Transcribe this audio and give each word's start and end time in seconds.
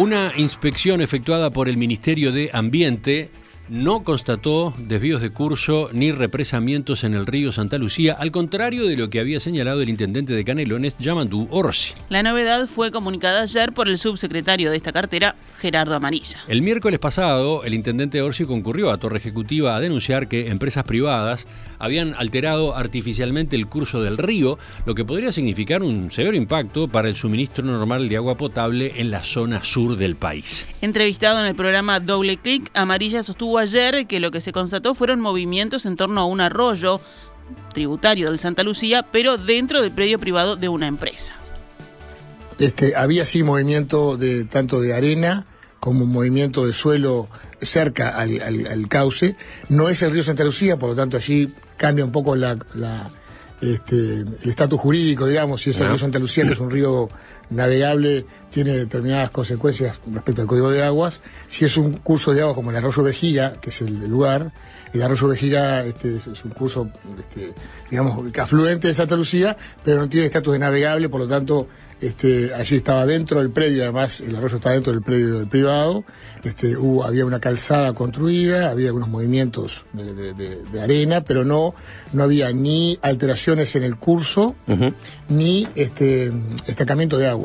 Una 0.00 0.32
inspección 0.34 1.02
efectuada 1.02 1.50
por 1.50 1.68
el 1.68 1.76
Ministerio 1.76 2.32
de 2.32 2.48
Ambiente 2.54 3.28
no 3.68 4.02
constató 4.02 4.72
desvíos 4.78 5.20
de 5.20 5.28
curso 5.28 5.90
ni 5.92 6.10
represamientos 6.10 7.04
en 7.04 7.12
el 7.12 7.26
río 7.26 7.52
Santa 7.52 7.76
Lucía, 7.76 8.16
al 8.18 8.32
contrario 8.32 8.86
de 8.86 8.96
lo 8.96 9.10
que 9.10 9.20
había 9.20 9.40
señalado 9.40 9.82
el 9.82 9.90
intendente 9.90 10.32
de 10.32 10.42
Canelones, 10.42 10.96
Yamandú 10.98 11.48
Orsi. 11.50 11.92
La 12.08 12.22
novedad 12.22 12.66
fue 12.66 12.90
comunicada 12.90 13.42
ayer 13.42 13.72
por 13.72 13.90
el 13.90 13.98
subsecretario 13.98 14.70
de 14.70 14.78
esta 14.78 14.90
cartera, 14.90 15.36
Gerardo 15.58 15.94
Amarilla. 15.94 16.38
El 16.48 16.62
miércoles 16.62 16.98
pasado, 16.98 17.62
el 17.64 17.74
intendente 17.74 18.22
Orsi 18.22 18.46
concurrió 18.46 18.90
a 18.90 18.96
Torre 18.96 19.18
Ejecutiva 19.18 19.76
a 19.76 19.80
denunciar 19.80 20.28
que 20.28 20.48
empresas 20.48 20.84
privadas 20.84 21.46
habían 21.80 22.14
alterado 22.14 22.76
artificialmente 22.76 23.56
el 23.56 23.66
curso 23.66 24.00
del 24.00 24.18
río, 24.18 24.58
lo 24.86 24.94
que 24.94 25.04
podría 25.04 25.32
significar 25.32 25.82
un 25.82 26.12
severo 26.12 26.36
impacto 26.36 26.86
para 26.86 27.08
el 27.08 27.16
suministro 27.16 27.64
normal 27.64 28.08
de 28.08 28.16
agua 28.16 28.36
potable 28.36 28.92
en 29.00 29.10
la 29.10 29.24
zona 29.24 29.64
sur 29.64 29.96
del 29.96 30.14
país. 30.14 30.68
Entrevistado 30.80 31.40
en 31.40 31.46
el 31.46 31.56
programa 31.56 31.98
Doble 31.98 32.36
Click, 32.36 32.70
Amarilla 32.74 33.22
sostuvo 33.24 33.58
ayer 33.58 34.06
que 34.06 34.20
lo 34.20 34.30
que 34.30 34.40
se 34.40 34.52
constató 34.52 34.94
fueron 34.94 35.20
movimientos 35.20 35.86
en 35.86 35.96
torno 35.96 36.20
a 36.20 36.26
un 36.26 36.40
arroyo 36.40 37.00
tributario 37.72 38.28
del 38.28 38.38
Santa 38.38 38.62
Lucía, 38.62 39.04
pero 39.10 39.38
dentro 39.38 39.82
del 39.82 39.90
predio 39.90 40.18
privado 40.18 40.56
de 40.56 40.68
una 40.68 40.86
empresa. 40.86 41.34
Este, 42.58 42.94
había 42.94 43.24
sí 43.24 43.42
movimiento 43.42 44.18
de 44.18 44.44
tanto 44.44 44.80
de 44.80 44.94
arena 44.94 45.46
como 45.80 46.04
movimiento 46.04 46.66
de 46.66 46.74
suelo 46.74 47.28
cerca 47.62 48.18
al, 48.18 48.86
cauce. 48.88 49.34
No 49.68 49.88
es 49.88 50.02
el 50.02 50.12
río 50.12 50.22
Santa 50.22 50.44
Lucía, 50.44 50.78
por 50.78 50.90
lo 50.90 50.94
tanto 50.94 51.16
allí 51.16 51.48
cambia 51.80 52.04
un 52.04 52.12
poco 52.12 52.36
la, 52.36 52.58
este, 53.62 54.18
el 54.18 54.50
estatus 54.50 54.78
jurídico, 54.78 55.26
digamos, 55.26 55.62
si 55.62 55.70
es 55.70 55.80
el 55.80 55.88
río 55.88 55.96
Santa 55.96 56.18
Lucía, 56.18 56.44
que 56.44 56.52
es 56.52 56.60
un 56.60 56.70
río 56.70 57.08
navegable, 57.50 58.24
tiene 58.50 58.76
determinadas 58.76 59.30
consecuencias 59.30 60.00
respecto 60.12 60.42
al 60.42 60.48
código 60.48 60.70
de 60.70 60.82
aguas. 60.82 61.20
Si 61.48 61.64
es 61.64 61.76
un 61.76 61.98
curso 61.98 62.32
de 62.32 62.42
agua 62.42 62.54
como 62.54 62.70
el 62.70 62.76
arroyo 62.76 63.02
Vejiga, 63.02 63.60
que 63.60 63.70
es 63.70 63.80
el 63.82 64.08
lugar, 64.08 64.52
el 64.92 65.02
arroyo 65.02 65.28
Vejiga 65.28 65.84
este, 65.84 66.16
es, 66.16 66.26
un 66.44 66.50
curso, 66.50 66.90
este, 67.18 67.52
digamos, 67.90 68.24
afluente 68.38 68.88
de 68.88 68.94
Santa 68.94 69.16
Lucía, 69.16 69.56
pero 69.84 69.98
no 70.00 70.08
tiene 70.08 70.26
estatus 70.26 70.52
de 70.52 70.58
navegable, 70.58 71.08
por 71.08 71.20
lo 71.20 71.28
tanto, 71.28 71.68
este, 72.00 72.54
allí 72.54 72.76
estaba 72.76 73.06
dentro 73.06 73.40
del 73.40 73.50
predio, 73.50 73.82
además 73.82 74.20
el 74.20 74.34
arroyo 74.34 74.56
está 74.56 74.70
dentro 74.70 74.92
del 74.92 75.02
predio 75.02 75.38
del 75.38 75.48
privado, 75.48 76.04
este, 76.42 76.76
hubo, 76.76 77.04
había 77.04 77.24
una 77.24 77.38
calzada 77.38 77.92
construida, 77.92 78.70
había 78.70 78.88
algunos 78.88 79.08
movimientos 79.08 79.84
de, 79.92 80.80
arena, 80.80 81.22
pero 81.22 81.44
no, 81.44 81.74
no 82.12 82.22
había 82.22 82.52
ni 82.52 82.98
alteraciones 83.02 83.76
en 83.76 83.84
el 83.84 83.96
curso, 83.96 84.54
ni 85.28 85.68
este, 85.74 86.32
estancamiento 86.66 87.18
de 87.18 87.28
agua. 87.28 87.39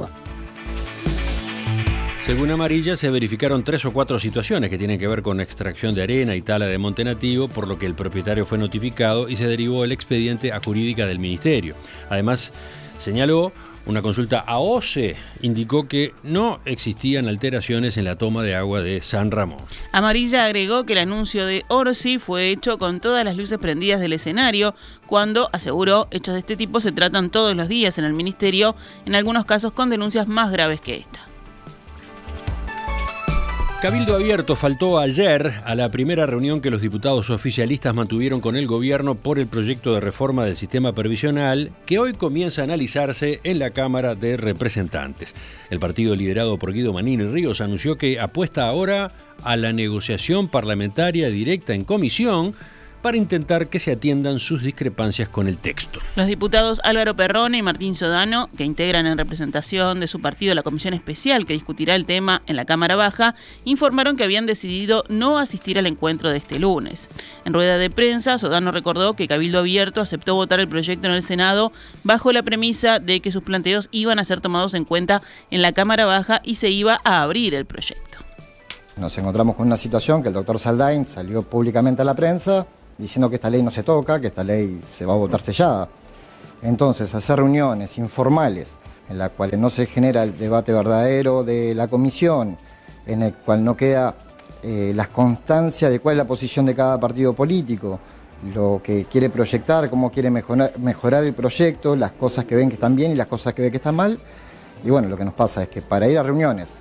Según 2.26 2.50
Amarilla, 2.50 2.96
se 2.96 3.12
verificaron 3.12 3.64
tres 3.64 3.86
o 3.86 3.94
cuatro 3.94 4.18
situaciones 4.18 4.72
que 4.72 4.80
tienen 4.80 4.98
que 4.98 5.08
ver 5.08 5.22
con 5.22 5.40
extracción 5.40 5.94
de 5.94 6.02
arena 6.02 6.36
y 6.36 6.42
tala 6.42 6.66
de 6.66 6.80
monte 6.80 7.04
nativo, 7.04 7.48
por 7.48 7.68
lo 7.68 7.78
que 7.78 7.86
el 7.86 7.94
propietario 7.94 8.48
fue 8.48 8.58
notificado 8.58 9.30
y 9.30 9.36
se 9.36 9.48
derivó 9.48 9.84
el 9.84 9.92
expediente 9.92 10.52
a 10.52 10.60
jurídica 10.60 11.06
del 11.06 11.20
ministerio. 11.20 11.76
Además, 12.10 12.52
señaló 12.98 13.52
una 13.86 14.02
consulta 14.02 14.40
a 14.40 14.60
OCE 14.60 15.16
indicó 15.42 15.88
que 15.88 16.14
no 16.24 16.60
existían 16.66 17.28
alteraciones 17.28 17.98
en 17.98 18.06
la 18.06 18.18
toma 18.18 18.44
de 18.44 18.56
agua 18.56 18.82
de 18.82 19.02
San 19.02 19.32
Ramón. 19.32 19.60
Amarilla 19.92 20.46
agregó 20.46 20.86
que 20.86 20.94
el 20.94 21.00
anuncio 21.00 21.46
de 21.46 21.66
Orsi 21.68 22.20
fue 22.20 22.50
hecho 22.50 22.78
con 22.78 23.00
todas 23.00 23.24
las 23.24 23.38
luces 23.38 23.60
prendidas 23.60 24.00
del 24.00 24.14
escenario, 24.14 24.76
cuando 25.06 25.50
aseguró 25.54 26.08
hechos 26.12 26.34
de 26.34 26.40
este 26.40 26.56
tipo 26.56 26.82
se 26.82 26.92
tratan 26.92 27.30
todos 27.30 27.56
los 27.56 27.68
días 27.68 27.98
en 27.98 28.06
el 28.06 28.14
ministerio, 28.14 28.76
en 29.06 29.16
algunos 29.16 29.46
casos 29.46 29.72
con 29.72 29.90
denuncias 29.90 30.28
más 30.28 30.52
graves 30.52 30.82
que 30.82 30.98
esta. 30.98 31.25
Cabildo 33.82 34.16
Abierto 34.16 34.56
faltó 34.56 35.00
ayer 35.00 35.62
a 35.64 35.76
la 35.76 35.92
primera 35.92 36.26
reunión 36.26 36.62
que 36.62 36.72
los 36.72 36.82
diputados 36.82 37.30
oficialistas 37.30 37.94
mantuvieron 37.94 38.42
con 38.42 38.56
el 38.56 38.66
gobierno 38.66 39.16
por 39.16 39.38
el 39.38 39.48
proyecto 39.48 39.94
de 39.94 40.00
reforma 40.00 40.46
del 40.46 40.56
sistema 40.56 40.94
previsional 40.94 41.72
que 41.86 42.00
hoy 42.00 42.14
comienza 42.14 42.62
a 42.62 42.64
analizarse 42.64 43.42
en 43.44 43.60
la 43.60 43.72
Cámara 43.72 44.16
de 44.16 44.38
Representantes. 44.38 45.36
El 45.70 45.80
partido 45.80 46.16
liderado 46.16 46.58
por 46.58 46.74
Guido 46.74 46.94
Manini 46.94 47.26
Ríos 47.26 47.62
anunció 47.62 47.98
que 47.98 48.20
apuesta 48.20 48.66
ahora 48.68 49.12
a 49.44 49.56
la 49.56 49.72
negociación 49.72 50.48
parlamentaria 50.48 51.30
directa 51.30 51.76
en 51.76 51.84
comisión 51.84 52.56
para 53.06 53.18
intentar 53.18 53.68
que 53.68 53.78
se 53.78 53.92
atiendan 53.92 54.40
sus 54.40 54.64
discrepancias 54.64 55.30
con 55.30 55.48
el 55.48 55.60
texto. 55.60 56.00
Los 56.16 56.26
diputados 56.26 56.82
Álvaro 56.84 57.16
Perrone 57.16 57.60
y 57.60 57.62
Martín 57.62 57.94
Sodano, 57.94 58.50
que 58.58 58.64
integran 58.64 59.06
en 59.06 59.16
representación 59.16 60.00
de 60.00 60.08
su 60.08 60.22
partido 60.22 60.56
la 60.56 60.64
comisión 60.64 60.96
especial 60.96 61.46
que 61.46 61.54
discutirá 61.54 61.94
el 61.94 62.08
tema 62.08 62.42
en 62.48 62.56
la 62.56 62.66
Cámara 62.66 62.96
Baja, 62.96 63.36
informaron 63.64 64.18
que 64.18 64.24
habían 64.24 64.48
decidido 64.48 65.04
no 65.08 65.38
asistir 65.38 65.78
al 65.78 65.86
encuentro 65.86 66.32
de 66.32 66.38
este 66.38 66.58
lunes. 66.58 67.12
En 67.46 67.54
rueda 67.54 67.78
de 67.78 67.92
prensa, 67.92 68.40
Sodano 68.40 68.72
recordó 68.72 69.14
que 69.14 69.28
Cabildo 69.28 69.60
Abierto 69.60 70.02
aceptó 70.02 70.34
votar 70.34 70.60
el 70.60 70.68
proyecto 70.68 71.06
en 71.06 71.14
el 71.14 71.22
Senado 71.22 71.72
bajo 72.04 72.32
la 72.32 72.42
premisa 72.42 72.98
de 72.98 73.20
que 73.20 73.32
sus 73.32 73.44
planteos 73.44 73.88
iban 73.92 74.18
a 74.18 74.26
ser 74.26 74.42
tomados 74.42 74.74
en 74.74 74.84
cuenta 74.84 75.22
en 75.52 75.62
la 75.62 75.74
Cámara 75.74 76.06
Baja 76.06 76.42
y 76.44 76.56
se 76.56 76.72
iba 76.72 77.02
a 77.04 77.22
abrir 77.22 77.54
el 77.54 77.68
proyecto. 77.68 78.18
Nos 78.98 79.16
encontramos 79.20 79.56
con 79.56 79.68
una 79.68 79.78
situación 79.78 80.24
que 80.24 80.30
el 80.30 80.34
doctor 80.34 80.58
Saldain 80.58 81.06
salió 81.06 81.44
públicamente 81.44 82.02
a 82.02 82.06
la 82.06 82.16
prensa 82.16 82.66
diciendo 82.98 83.30
que 83.30 83.36
esta 83.36 83.50
ley 83.50 83.62
no 83.62 83.72
se 83.72 83.84
toca, 83.84 84.20
que 84.20 84.28
esta 84.28 84.44
ley 84.44 84.82
se 84.88 85.06
va 85.06 85.14
a 85.14 85.18
votar 85.18 85.42
sellada. 85.42 85.90
Entonces, 86.62 87.14
hacer 87.14 87.38
reuniones 87.38 87.98
informales 87.98 88.76
en 89.10 89.18
las 89.18 89.32
cuales 89.32 89.60
no 89.60 89.70
se 89.70 89.86
genera 89.86 90.24
el 90.24 90.38
debate 90.38 90.74
verdadero 90.74 91.44
de 91.44 91.76
la 91.76 91.88
comisión, 91.88 92.58
en 93.06 93.22
el 93.22 93.34
cual 93.34 93.64
no 93.64 93.78
queda 93.78 94.16
eh, 94.64 94.94
la 94.96 95.08
constancia 95.08 95.90
de 95.90 96.00
cuál 96.00 96.14
es 96.14 96.18
la 96.18 96.28
posición 96.28 96.66
de 96.66 96.74
cada 96.74 97.00
partido 97.00 97.34
político, 97.34 98.00
lo 98.54 98.82
que 98.84 99.06
quiere 99.06 99.30
proyectar, 99.30 99.90
cómo 99.90 100.12
quiere 100.12 100.32
mejorar, 100.32 100.78
mejorar 100.80 101.24
el 101.24 101.34
proyecto, 101.34 101.96
las 101.96 102.14
cosas 102.14 102.46
que 102.46 102.56
ven 102.56 102.70
que 102.70 102.76
están 102.76 102.96
bien 102.96 103.12
y 103.12 103.16
las 103.16 103.28
cosas 103.28 103.54
que 103.54 103.62
ven 103.62 103.72
que 103.72 103.78
están 103.78 103.96
mal. 103.96 104.18
Y 104.84 104.90
bueno, 104.90 105.08
lo 105.08 105.18
que 105.18 105.26
nos 105.26 105.34
pasa 105.34 105.64
es 105.64 105.70
que 105.70 105.82
para 105.82 106.08
ir 106.08 106.18
a 106.18 106.24
reuniones 106.24 106.74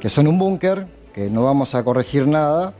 que 0.00 0.08
son 0.08 0.26
un 0.26 0.36
búnker, 0.36 0.86
que 1.14 1.30
no 1.30 1.44
vamos 1.44 1.76
a 1.76 1.84
corregir 1.84 2.26
nada, 2.26 2.74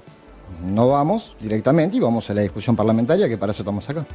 no 0.63 0.89
vamos 0.89 1.35
directamente 1.41 1.97
y 1.97 2.01
vamos 2.01 2.29
a 2.31 2.35
la 2.35 2.43
discusión 2.43 2.77
parlamentaria 2.77 3.29
que 3.29 3.39
para 3.39 3.53
eso 3.53 3.63
estamos 3.63 3.89
acá. 3.89 4.07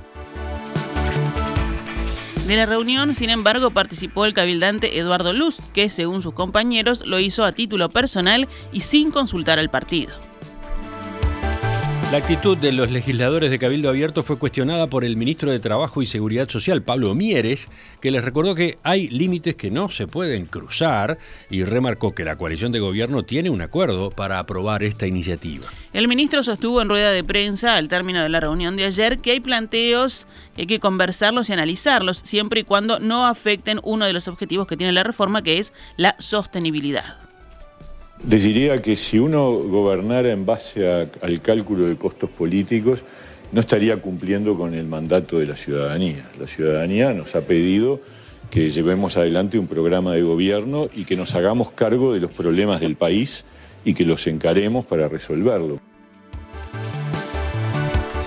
De 2.48 2.56
la 2.56 2.66
reunión, 2.66 3.14
sin 3.14 3.30
embargo, 3.30 3.72
participó 3.72 4.24
el 4.24 4.34
cabildante 4.34 4.98
Eduardo 4.98 5.34
Luz, 5.34 5.58
que 5.74 5.90
según 5.90 6.22
sus 6.22 6.34
compañeros 6.34 7.06
lo 7.06 7.20
hizo 7.20 7.44
a 7.44 7.52
título 7.52 7.90
personal 7.90 8.48
y 8.72 8.80
sin 8.80 9.12
consultar 9.12 9.60
al 9.60 9.70
partido. 9.70 10.27
La 12.10 12.20
actitud 12.20 12.58
de 12.58 12.72
los 12.72 12.90
legisladores 12.90 13.52
de 13.52 13.60
Cabildo 13.60 13.90
Abierto 13.90 14.24
fue 14.24 14.40
cuestionada 14.40 14.88
por 14.88 15.04
el 15.04 15.18
ministro 15.18 15.52
de 15.52 15.60
Trabajo 15.60 16.02
y 16.02 16.06
Seguridad 16.06 16.48
Social, 16.48 16.82
Pablo 16.82 17.14
Mieres, 17.14 17.68
que 18.00 18.12
les 18.12 18.24
recordó 18.24 18.56
que 18.56 18.78
hay 18.82 19.10
límites 19.10 19.58
que 19.58 19.72
no 19.72 19.90
se 19.90 20.08
pueden 20.08 20.46
cruzar 20.46 21.18
y 21.50 21.66
remarcó 21.66 22.16
que 22.16 22.24
la 22.24 22.38
coalición 22.38 22.72
de 22.72 22.80
gobierno 22.80 23.24
tiene 23.24 23.50
un 23.50 23.60
acuerdo 23.60 24.10
para 24.10 24.40
aprobar 24.40 24.84
esta 24.84 25.06
iniciativa. 25.06 25.68
El 25.92 26.08
ministro 26.08 26.44
sostuvo 26.44 26.82
en 26.82 26.88
rueda 26.88 27.12
de 27.12 27.26
prensa 27.26 27.76
al 27.76 27.90
término 27.90 28.24
de 28.24 28.30
la 28.30 28.40
reunión 28.40 28.78
de 28.78 28.86
ayer 28.86 29.18
que 29.18 29.32
hay 29.32 29.42
planteos 29.42 30.28
que 30.56 30.62
hay 30.62 30.68
que 30.68 30.80
conversarlos 30.80 31.50
y 31.50 31.54
analizarlos 31.54 32.22
siempre 32.24 32.62
y 32.62 32.64
cuando 32.64 33.00
no 33.00 33.26
afecten 33.26 33.82
uno 33.84 34.06
de 34.06 34.14
los 34.14 34.30
objetivos 34.30 34.66
que 34.66 34.78
tiene 34.78 34.94
la 34.94 35.04
reforma, 35.04 35.42
que 35.42 35.60
es 35.60 35.74
la 35.98 36.16
sostenibilidad. 36.20 37.27
Diría 38.24 38.82
que 38.82 38.96
si 38.96 39.20
uno 39.20 39.52
gobernara 39.52 40.32
en 40.32 40.46
base 40.46 40.88
al 41.22 41.42
cálculo 41.42 41.88
de 41.88 41.98
costos 41.98 42.30
políticos, 42.30 43.04
no 43.52 43.62
estaría 43.62 43.98
cumpliendo 43.98 44.58
con 44.58 44.74
el 44.74 44.86
mandato 44.86 45.40
de 45.40 45.48
la 45.48 45.56
ciudadanía. 45.56 46.30
La 46.40 46.48
ciudadanía 46.48 47.14
nos 47.14 47.36
ha 47.36 47.42
pedido 47.42 48.02
que 48.50 48.70
llevemos 48.70 49.18
adelante 49.18 49.60
un 49.60 49.68
programa 49.68 50.14
de 50.14 50.24
gobierno 50.24 50.90
y 50.94 51.06
que 51.06 51.16
nos 51.16 51.36
hagamos 51.36 51.72
cargo 51.72 52.14
de 52.14 52.20
los 52.20 52.32
problemas 52.32 52.82
del 52.82 52.96
país 52.96 53.46
y 53.86 53.94
que 53.94 54.06
los 54.06 54.26
encaremos 54.28 54.86
para 54.86 55.08
resolverlo. 55.08 55.80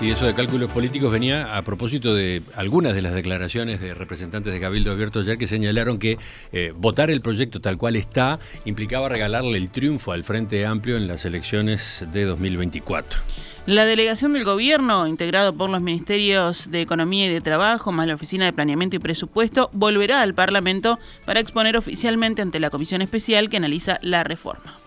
Sí, 0.01 0.09
eso 0.09 0.25
de 0.25 0.33
cálculos 0.33 0.71
políticos 0.71 1.11
venía 1.11 1.55
a 1.55 1.61
propósito 1.61 2.15
de 2.15 2.41
algunas 2.55 2.95
de 2.95 3.03
las 3.03 3.13
declaraciones 3.13 3.79
de 3.79 3.93
representantes 3.93 4.51
de 4.51 4.59
Cabildo 4.59 4.91
Abierto 4.91 5.19
ayer 5.19 5.37
que 5.37 5.45
señalaron 5.45 5.99
que 5.99 6.17
eh, 6.51 6.73
votar 6.75 7.11
el 7.11 7.21
proyecto 7.21 7.61
tal 7.61 7.77
cual 7.77 7.95
está 7.95 8.39
implicaba 8.65 9.09
regalarle 9.09 9.59
el 9.59 9.69
triunfo 9.69 10.11
al 10.11 10.23
Frente 10.23 10.65
Amplio 10.65 10.97
en 10.97 11.07
las 11.07 11.23
elecciones 11.25 12.03
de 12.11 12.25
2024. 12.25 13.19
La 13.67 13.85
delegación 13.85 14.33
del 14.33 14.43
gobierno, 14.43 15.05
integrado 15.05 15.53
por 15.53 15.69
los 15.69 15.81
ministerios 15.81 16.71
de 16.71 16.81
Economía 16.81 17.27
y 17.27 17.29
de 17.29 17.41
Trabajo, 17.41 17.91
más 17.91 18.07
la 18.07 18.15
Oficina 18.15 18.45
de 18.45 18.53
Planeamiento 18.53 18.95
y 18.95 18.99
Presupuesto, 18.99 19.69
volverá 19.71 20.23
al 20.23 20.33
Parlamento 20.33 20.97
para 21.27 21.41
exponer 21.41 21.77
oficialmente 21.77 22.41
ante 22.41 22.59
la 22.59 22.71
Comisión 22.71 23.03
Especial 23.03 23.51
que 23.51 23.57
analiza 23.57 23.99
la 24.01 24.23
reforma. 24.23 24.80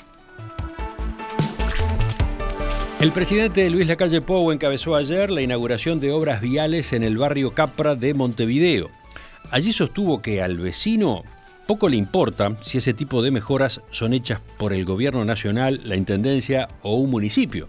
El 3.05 3.13
presidente 3.13 3.69
Luis 3.69 3.87
Lacalle 3.87 4.23
Pou 4.23 4.51
encabezó 4.51 4.97
ayer 4.97 5.31
la 5.31 5.43
inauguración 5.43 6.01
de 6.01 6.11
obras 6.11 6.41
viales 6.41 6.95
en 6.95 7.05
el 7.05 7.19
barrio 7.19 7.53
Capra 7.53 7.97
de 7.97 8.15
Montevideo. 8.15 8.89
Allí 9.51 9.75
sostuvo 9.75 10.23
que 10.23 10.41
al 10.41 10.57
vecino 10.57 11.23
poco 11.67 11.91
le 11.91 11.99
importa 11.99 12.57
si 12.63 12.79
ese 12.79 12.95
tipo 12.95 13.21
de 13.21 13.31
mejoras 13.31 13.83
son 13.91 14.15
hechas 14.15 14.41
por 14.57 14.73
el 14.73 14.87
gobierno 14.87 15.23
nacional, 15.27 15.83
la 15.85 15.97
intendencia 15.97 16.71
o 16.81 16.95
un 16.95 17.11
municipio. 17.11 17.69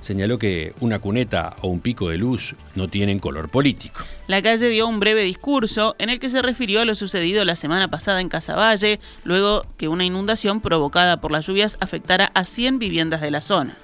Señaló 0.00 0.38
que 0.38 0.72
una 0.78 1.00
cuneta 1.00 1.56
o 1.62 1.68
un 1.68 1.80
pico 1.80 2.08
de 2.08 2.18
luz 2.18 2.54
no 2.76 2.86
tienen 2.86 3.18
color 3.18 3.48
político. 3.48 4.04
La 4.28 4.40
calle 4.40 4.68
dio 4.68 4.86
un 4.86 5.00
breve 5.00 5.24
discurso 5.24 5.96
en 5.98 6.10
el 6.10 6.20
que 6.20 6.30
se 6.30 6.42
refirió 6.42 6.80
a 6.80 6.84
lo 6.84 6.94
sucedido 6.94 7.44
la 7.44 7.56
semana 7.56 7.88
pasada 7.88 8.20
en 8.20 8.28
Casaballe, 8.28 9.00
luego 9.24 9.66
que 9.76 9.88
una 9.88 10.04
inundación 10.04 10.60
provocada 10.60 11.20
por 11.20 11.32
las 11.32 11.44
lluvias 11.48 11.76
afectara 11.80 12.30
a 12.34 12.44
100 12.44 12.78
viviendas 12.78 13.20
de 13.20 13.32
la 13.32 13.40
zona. 13.40 13.76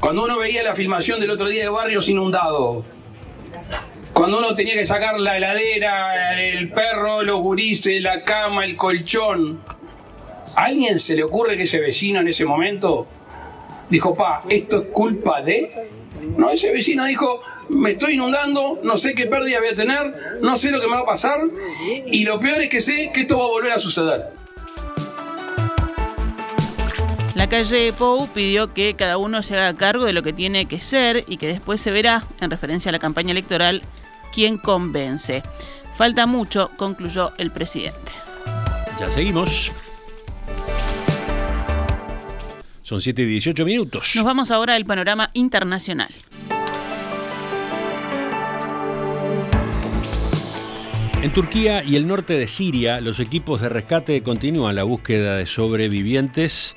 Cuando 0.00 0.24
uno 0.24 0.38
veía 0.38 0.62
la 0.62 0.74
filmación 0.74 1.20
del 1.20 1.30
otro 1.30 1.48
día 1.48 1.62
de 1.62 1.68
barrios 1.68 2.08
inundados, 2.08 2.84
cuando 4.12 4.38
uno 4.38 4.54
tenía 4.54 4.74
que 4.74 4.86
sacar 4.86 5.18
la 5.18 5.36
heladera, 5.36 6.38
el 6.40 6.70
perro, 6.70 7.22
los 7.22 7.40
gurises, 7.40 8.00
la 8.02 8.22
cama, 8.22 8.64
el 8.64 8.76
colchón, 8.76 9.60
¿a 10.54 10.64
alguien 10.64 10.98
se 10.98 11.16
le 11.16 11.24
ocurre 11.24 11.56
que 11.56 11.64
ese 11.64 11.80
vecino 11.80 12.20
en 12.20 12.28
ese 12.28 12.44
momento 12.44 13.06
dijo, 13.88 14.14
pa, 14.14 14.44
esto 14.48 14.82
es 14.82 14.88
culpa 14.92 15.42
de... 15.42 15.88
No, 16.36 16.48
ese 16.48 16.72
vecino 16.72 17.04
dijo, 17.04 17.40
me 17.68 17.92
estoy 17.92 18.14
inundando, 18.14 18.78
no 18.82 18.96
sé 18.96 19.14
qué 19.14 19.26
pérdida 19.26 19.58
voy 19.58 19.68
a 19.68 19.74
tener, 19.74 20.14
no 20.40 20.56
sé 20.56 20.70
lo 20.70 20.80
que 20.80 20.86
me 20.86 20.94
va 20.94 21.00
a 21.00 21.06
pasar 21.06 21.40
y 22.06 22.24
lo 22.24 22.38
peor 22.38 22.62
es 22.62 22.68
que 22.68 22.80
sé 22.80 23.10
que 23.12 23.22
esto 23.22 23.38
va 23.38 23.44
a 23.44 23.48
volver 23.48 23.72
a 23.72 23.78
suceder. 23.78 24.43
La 27.34 27.48
calle 27.48 27.92
Pou 27.92 28.28
pidió 28.28 28.72
que 28.72 28.94
cada 28.94 29.18
uno 29.18 29.42
se 29.42 29.56
haga 29.56 29.76
cargo 29.76 30.04
de 30.04 30.12
lo 30.12 30.22
que 30.22 30.32
tiene 30.32 30.66
que 30.66 30.78
ser 30.78 31.24
y 31.26 31.36
que 31.36 31.48
después 31.48 31.80
se 31.80 31.90
verá, 31.90 32.28
en 32.40 32.48
referencia 32.48 32.90
a 32.90 32.92
la 32.92 33.00
campaña 33.00 33.32
electoral, 33.32 33.82
quién 34.32 34.56
convence. 34.56 35.42
Falta 35.96 36.26
mucho, 36.26 36.70
concluyó 36.76 37.32
el 37.36 37.50
presidente. 37.50 38.12
Ya 39.00 39.10
seguimos. 39.10 39.72
Son 42.82 43.00
7 43.00 43.22
y 43.22 43.24
18 43.24 43.64
minutos. 43.64 44.12
Nos 44.14 44.24
vamos 44.24 44.52
ahora 44.52 44.76
al 44.76 44.84
panorama 44.84 45.30
internacional. 45.32 46.14
En 51.20 51.32
Turquía 51.32 51.82
y 51.82 51.96
el 51.96 52.06
norte 52.06 52.34
de 52.34 52.46
Siria, 52.46 53.00
los 53.00 53.18
equipos 53.18 53.60
de 53.60 53.70
rescate 53.70 54.22
continúan 54.22 54.76
la 54.76 54.84
búsqueda 54.84 55.38
de 55.38 55.46
sobrevivientes 55.46 56.76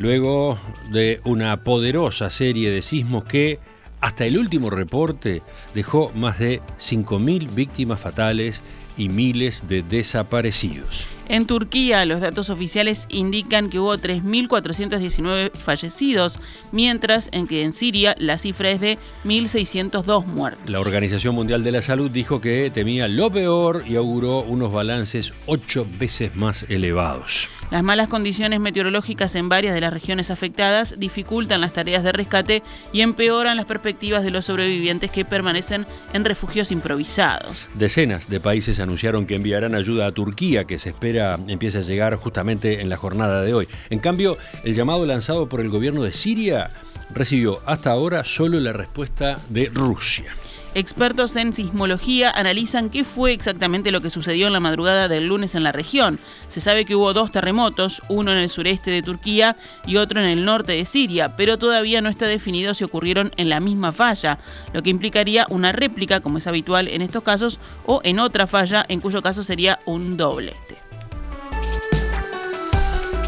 luego 0.00 0.58
de 0.90 1.20
una 1.24 1.62
poderosa 1.62 2.30
serie 2.30 2.70
de 2.70 2.80
sismos 2.80 3.24
que, 3.24 3.58
hasta 4.00 4.24
el 4.24 4.38
último 4.38 4.70
reporte, 4.70 5.42
dejó 5.74 6.10
más 6.14 6.38
de 6.38 6.62
5.000 6.78 7.54
víctimas 7.54 8.00
fatales 8.00 8.62
y 8.96 9.10
miles 9.10 9.68
de 9.68 9.82
desaparecidos. 9.82 11.06
En 11.30 11.46
Turquía, 11.46 12.04
los 12.06 12.20
datos 12.20 12.50
oficiales 12.50 13.06
indican 13.08 13.70
que 13.70 13.78
hubo 13.78 13.96
3.419 13.96 15.52
fallecidos, 15.52 16.40
mientras 16.72 17.28
en 17.30 17.46
que 17.46 17.62
en 17.62 17.72
Siria 17.72 18.16
la 18.18 18.36
cifra 18.36 18.70
es 18.70 18.80
de 18.80 18.98
1.602 19.24 20.26
muertos. 20.26 20.68
La 20.68 20.80
Organización 20.80 21.36
Mundial 21.36 21.62
de 21.62 21.70
la 21.70 21.82
Salud 21.82 22.10
dijo 22.10 22.40
que 22.40 22.72
temía 22.74 23.06
lo 23.06 23.30
peor 23.30 23.84
y 23.86 23.94
auguró 23.94 24.40
unos 24.40 24.72
balances 24.72 25.32
ocho 25.46 25.86
veces 26.00 26.34
más 26.34 26.64
elevados. 26.68 27.48
Las 27.70 27.84
malas 27.84 28.08
condiciones 28.08 28.58
meteorológicas 28.58 29.36
en 29.36 29.48
varias 29.48 29.74
de 29.74 29.80
las 29.80 29.92
regiones 29.92 30.32
afectadas 30.32 30.96
dificultan 30.98 31.60
las 31.60 31.72
tareas 31.72 32.02
de 32.02 32.10
rescate 32.10 32.64
y 32.92 33.02
empeoran 33.02 33.56
las 33.56 33.66
perspectivas 33.66 34.24
de 34.24 34.32
los 34.32 34.46
sobrevivientes 34.46 35.12
que 35.12 35.24
permanecen 35.24 35.86
en 36.12 36.24
refugios 36.24 36.72
improvisados. 36.72 37.70
Decenas 37.74 38.28
de 38.28 38.40
países 38.40 38.80
anunciaron 38.80 39.24
que 39.24 39.36
enviarán 39.36 39.76
ayuda 39.76 40.08
a 40.08 40.12
Turquía, 40.12 40.64
que 40.64 40.80
se 40.80 40.88
espera 40.88 41.19
empiece 41.46 41.78
a 41.78 41.82
llegar 41.82 42.16
justamente 42.16 42.80
en 42.80 42.88
la 42.88 42.96
jornada 42.96 43.42
de 43.42 43.54
hoy. 43.54 43.68
En 43.90 43.98
cambio, 43.98 44.38
el 44.64 44.74
llamado 44.74 45.06
lanzado 45.06 45.48
por 45.48 45.60
el 45.60 45.68
gobierno 45.68 46.02
de 46.02 46.12
Siria 46.12 46.70
recibió 47.12 47.60
hasta 47.66 47.90
ahora 47.90 48.24
solo 48.24 48.60
la 48.60 48.72
respuesta 48.72 49.38
de 49.48 49.70
Rusia. 49.72 50.34
Expertos 50.72 51.34
en 51.34 51.52
sismología 51.52 52.30
analizan 52.30 52.90
qué 52.90 53.02
fue 53.02 53.32
exactamente 53.32 53.90
lo 53.90 54.00
que 54.00 54.08
sucedió 54.08 54.46
en 54.46 54.52
la 54.52 54.60
madrugada 54.60 55.08
del 55.08 55.26
lunes 55.26 55.56
en 55.56 55.64
la 55.64 55.72
región. 55.72 56.20
Se 56.48 56.60
sabe 56.60 56.84
que 56.84 56.94
hubo 56.94 57.12
dos 57.12 57.32
terremotos, 57.32 58.02
uno 58.08 58.30
en 58.30 58.38
el 58.38 58.48
sureste 58.48 58.92
de 58.92 59.02
Turquía 59.02 59.56
y 59.84 59.96
otro 59.96 60.20
en 60.20 60.28
el 60.28 60.44
norte 60.44 60.72
de 60.72 60.84
Siria, 60.84 61.34
pero 61.34 61.58
todavía 61.58 62.02
no 62.02 62.08
está 62.08 62.26
definido 62.26 62.72
si 62.74 62.84
ocurrieron 62.84 63.32
en 63.36 63.48
la 63.48 63.58
misma 63.58 63.90
falla, 63.90 64.38
lo 64.72 64.84
que 64.84 64.90
implicaría 64.90 65.44
una 65.50 65.72
réplica, 65.72 66.20
como 66.20 66.38
es 66.38 66.46
habitual 66.46 66.86
en 66.86 67.02
estos 67.02 67.24
casos, 67.24 67.58
o 67.84 68.00
en 68.04 68.20
otra 68.20 68.46
falla, 68.46 68.84
en 68.88 69.00
cuyo 69.00 69.22
caso 69.22 69.42
sería 69.42 69.80
un 69.86 70.16
doblete. 70.16 70.89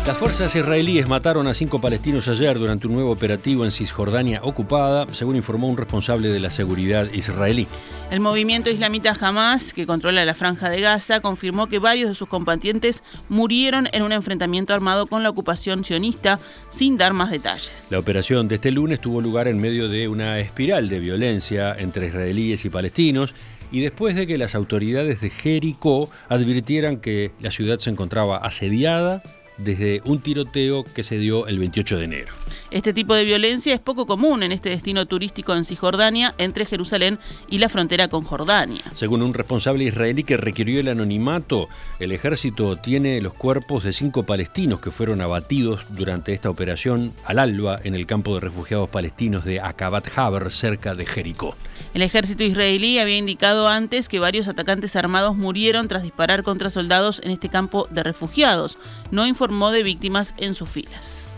Las 0.04 0.16
fuerzas 0.16 0.56
israelíes 0.56 1.06
mataron 1.06 1.46
a 1.46 1.54
cinco 1.54 1.80
palestinos 1.80 2.26
ayer 2.26 2.58
durante 2.58 2.88
un 2.88 2.94
nuevo 2.94 3.12
operativo 3.12 3.64
en 3.64 3.70
Cisjordania 3.70 4.40
ocupada, 4.42 5.06
según 5.12 5.36
informó 5.36 5.68
un 5.68 5.76
responsable 5.76 6.28
de 6.28 6.40
la 6.40 6.50
seguridad 6.50 7.08
israelí. 7.12 7.68
El 8.10 8.18
movimiento 8.18 8.68
islamita 8.68 9.16
Hamas, 9.20 9.72
que 9.72 9.86
controla 9.86 10.24
la 10.24 10.34
franja 10.34 10.70
de 10.70 10.80
Gaza, 10.80 11.20
confirmó 11.20 11.68
que 11.68 11.78
varios 11.78 12.08
de 12.08 12.14
sus 12.16 12.26
combatientes 12.26 13.04
murieron 13.28 13.86
en 13.92 14.02
un 14.02 14.10
enfrentamiento 14.10 14.74
armado 14.74 15.06
con 15.06 15.22
la 15.22 15.30
ocupación 15.30 15.84
sionista, 15.84 16.40
sin 16.68 16.96
dar 16.96 17.12
más 17.12 17.30
detalles. 17.30 17.86
La 17.92 18.00
operación 18.00 18.48
de 18.48 18.56
este 18.56 18.72
lunes 18.72 19.00
tuvo 19.00 19.20
lugar 19.20 19.46
en 19.46 19.60
medio 19.60 19.88
de 19.88 20.08
una 20.08 20.40
espiral 20.40 20.88
de 20.88 20.98
violencia 20.98 21.76
entre 21.78 22.08
israelíes 22.08 22.64
y 22.64 22.70
palestinos 22.70 23.36
y 23.70 23.80
después 23.80 24.16
de 24.16 24.26
que 24.26 24.36
las 24.36 24.56
autoridades 24.56 25.20
de 25.20 25.30
Jericó 25.30 26.10
advirtieran 26.28 26.96
que 26.96 27.30
la 27.40 27.52
ciudad 27.52 27.78
se 27.78 27.90
encontraba 27.90 28.38
asediada 28.38 29.22
desde 29.58 30.02
un 30.04 30.20
tiroteo 30.20 30.84
que 30.84 31.04
se 31.04 31.18
dio 31.18 31.46
el 31.46 31.58
28 31.58 31.98
de 31.98 32.04
enero. 32.04 32.34
Este 32.70 32.92
tipo 32.92 33.14
de 33.14 33.24
violencia 33.24 33.74
es 33.74 33.80
poco 33.80 34.06
común 34.06 34.42
en 34.42 34.52
este 34.52 34.70
destino 34.70 35.06
turístico 35.06 35.54
en 35.54 35.64
Cisjordania, 35.64 36.34
entre 36.38 36.64
Jerusalén 36.64 37.18
y 37.48 37.58
la 37.58 37.68
frontera 37.68 38.08
con 38.08 38.24
Jordania. 38.24 38.82
Según 38.94 39.22
un 39.22 39.34
responsable 39.34 39.84
israelí 39.84 40.24
que 40.24 40.36
requirió 40.36 40.80
el 40.80 40.88
anonimato, 40.88 41.68
el 42.00 42.12
ejército 42.12 42.76
tiene 42.76 43.20
los 43.20 43.34
cuerpos 43.34 43.84
de 43.84 43.92
cinco 43.92 44.24
palestinos 44.24 44.80
que 44.80 44.90
fueron 44.90 45.20
abatidos 45.20 45.80
durante 45.90 46.32
esta 46.32 46.50
operación 46.50 47.12
al 47.24 47.38
alba 47.38 47.80
en 47.84 47.94
el 47.94 48.06
campo 48.06 48.34
de 48.34 48.40
refugiados 48.40 48.88
palestinos 48.88 49.44
de 49.44 49.60
Akabat 49.60 50.16
Haber, 50.16 50.50
cerca 50.50 50.94
de 50.94 51.06
Jericó. 51.06 51.56
El 51.94 52.02
ejército 52.02 52.42
israelí 52.42 52.98
había 52.98 53.16
indicado 53.16 53.68
antes 53.68 54.08
que 54.08 54.18
varios 54.18 54.48
atacantes 54.48 54.96
armados 54.96 55.36
murieron 55.36 55.88
tras 55.88 56.02
disparar 56.02 56.42
contra 56.42 56.70
soldados 56.70 57.20
en 57.24 57.30
este 57.30 57.48
campo 57.48 57.86
de 57.90 58.02
refugiados. 58.02 58.78
No 59.10 59.26
de 59.48 59.82
víctimas 59.82 60.34
en 60.38 60.54
sus 60.54 60.70
filas. 60.70 61.34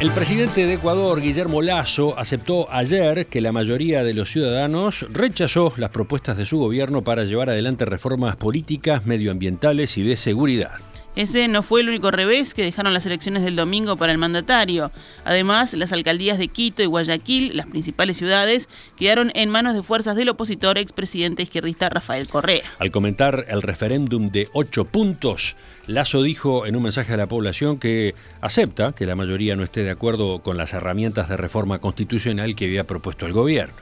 El 0.00 0.12
presidente 0.12 0.64
de 0.64 0.74
Ecuador, 0.74 1.20
Guillermo 1.20 1.60
Lazo, 1.60 2.18
aceptó 2.18 2.72
ayer 2.72 3.26
que 3.26 3.42
la 3.42 3.52
mayoría 3.52 4.02
de 4.02 4.14
los 4.14 4.30
ciudadanos 4.30 5.06
rechazó 5.12 5.74
las 5.76 5.90
propuestas 5.90 6.38
de 6.38 6.46
su 6.46 6.58
gobierno 6.58 7.04
para 7.04 7.24
llevar 7.24 7.50
adelante 7.50 7.84
reformas 7.84 8.36
políticas, 8.36 9.04
medioambientales 9.04 9.98
y 9.98 10.02
de 10.02 10.16
seguridad. 10.16 10.78
Ese 11.16 11.48
no 11.48 11.62
fue 11.64 11.80
el 11.80 11.88
único 11.88 12.12
revés 12.12 12.54
que 12.54 12.62
dejaron 12.62 12.94
las 12.94 13.04
elecciones 13.04 13.42
del 13.42 13.56
domingo 13.56 13.96
para 13.96 14.12
el 14.12 14.18
mandatario. 14.18 14.92
Además, 15.24 15.74
las 15.74 15.92
alcaldías 15.92 16.38
de 16.38 16.46
Quito 16.48 16.82
y 16.82 16.86
Guayaquil, 16.86 17.56
las 17.56 17.66
principales 17.66 18.16
ciudades, 18.16 18.68
quedaron 18.96 19.32
en 19.34 19.50
manos 19.50 19.74
de 19.74 19.82
fuerzas 19.82 20.14
del 20.14 20.28
opositor 20.28 20.78
expresidente 20.78 21.42
izquierdista 21.42 21.88
Rafael 21.88 22.28
Correa. 22.28 22.62
Al 22.78 22.92
comentar 22.92 23.46
el 23.48 23.62
referéndum 23.62 24.28
de 24.28 24.48
ocho 24.52 24.84
puntos, 24.84 25.56
Lazo 25.88 26.22
dijo 26.22 26.64
en 26.64 26.76
un 26.76 26.84
mensaje 26.84 27.12
a 27.12 27.16
la 27.16 27.26
población 27.26 27.80
que 27.80 28.14
acepta 28.40 28.92
que 28.92 29.04
la 29.04 29.16
mayoría 29.16 29.56
no 29.56 29.64
esté 29.64 29.82
de 29.82 29.90
acuerdo 29.90 30.42
con 30.42 30.56
las 30.56 30.72
herramientas 30.74 31.28
de 31.28 31.36
reforma 31.36 31.80
constitucional 31.80 32.54
que 32.54 32.66
había 32.66 32.86
propuesto 32.86 33.26
el 33.26 33.32
gobierno. 33.32 33.74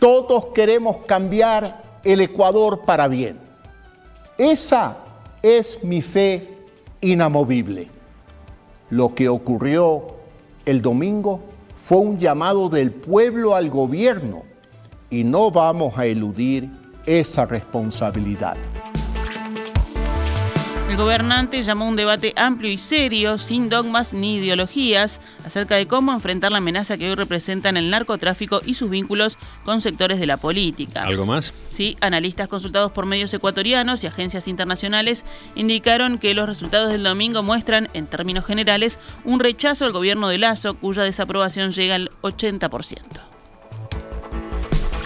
Todos 0.00 0.46
queremos 0.52 0.98
cambiar 1.06 2.00
el 2.02 2.20
Ecuador 2.20 2.82
para 2.84 3.06
bien. 3.06 3.38
Esa 4.36 4.96
es 5.42 5.82
mi 5.82 6.02
fe 6.02 6.48
inamovible. 7.00 7.88
Lo 8.90 9.14
que 9.14 9.28
ocurrió 9.28 10.14
el 10.64 10.80
domingo 10.80 11.40
fue 11.82 11.98
un 11.98 12.18
llamado 12.18 12.68
del 12.68 12.92
pueblo 12.92 13.56
al 13.56 13.68
gobierno 13.68 14.44
y 15.10 15.24
no 15.24 15.50
vamos 15.50 15.98
a 15.98 16.06
eludir 16.06 16.70
esa 17.06 17.44
responsabilidad. 17.44 18.56
El 20.92 20.98
gobernante 20.98 21.62
llamó 21.62 21.86
a 21.86 21.88
un 21.88 21.96
debate 21.96 22.34
amplio 22.36 22.70
y 22.70 22.76
serio, 22.76 23.38
sin 23.38 23.70
dogmas 23.70 24.12
ni 24.12 24.36
ideologías, 24.36 25.22
acerca 25.42 25.76
de 25.76 25.86
cómo 25.86 26.12
enfrentar 26.12 26.52
la 26.52 26.58
amenaza 26.58 26.98
que 26.98 27.08
hoy 27.08 27.14
representan 27.14 27.78
el 27.78 27.88
narcotráfico 27.88 28.60
y 28.66 28.74
sus 28.74 28.90
vínculos 28.90 29.38
con 29.64 29.80
sectores 29.80 30.20
de 30.20 30.26
la 30.26 30.36
política. 30.36 31.04
¿Algo 31.04 31.24
más? 31.24 31.54
Sí, 31.70 31.96
analistas 32.02 32.46
consultados 32.46 32.92
por 32.92 33.06
medios 33.06 33.32
ecuatorianos 33.32 34.04
y 34.04 34.06
agencias 34.06 34.46
internacionales 34.48 35.24
indicaron 35.54 36.18
que 36.18 36.34
los 36.34 36.46
resultados 36.46 36.90
del 36.90 37.04
domingo 37.04 37.42
muestran, 37.42 37.88
en 37.94 38.06
términos 38.06 38.44
generales, 38.44 38.98
un 39.24 39.40
rechazo 39.40 39.86
al 39.86 39.92
gobierno 39.92 40.28
de 40.28 40.36
Lazo, 40.36 40.74
cuya 40.74 41.04
desaprobación 41.04 41.72
llega 41.72 41.94
al 41.94 42.10
80%. 42.20 42.98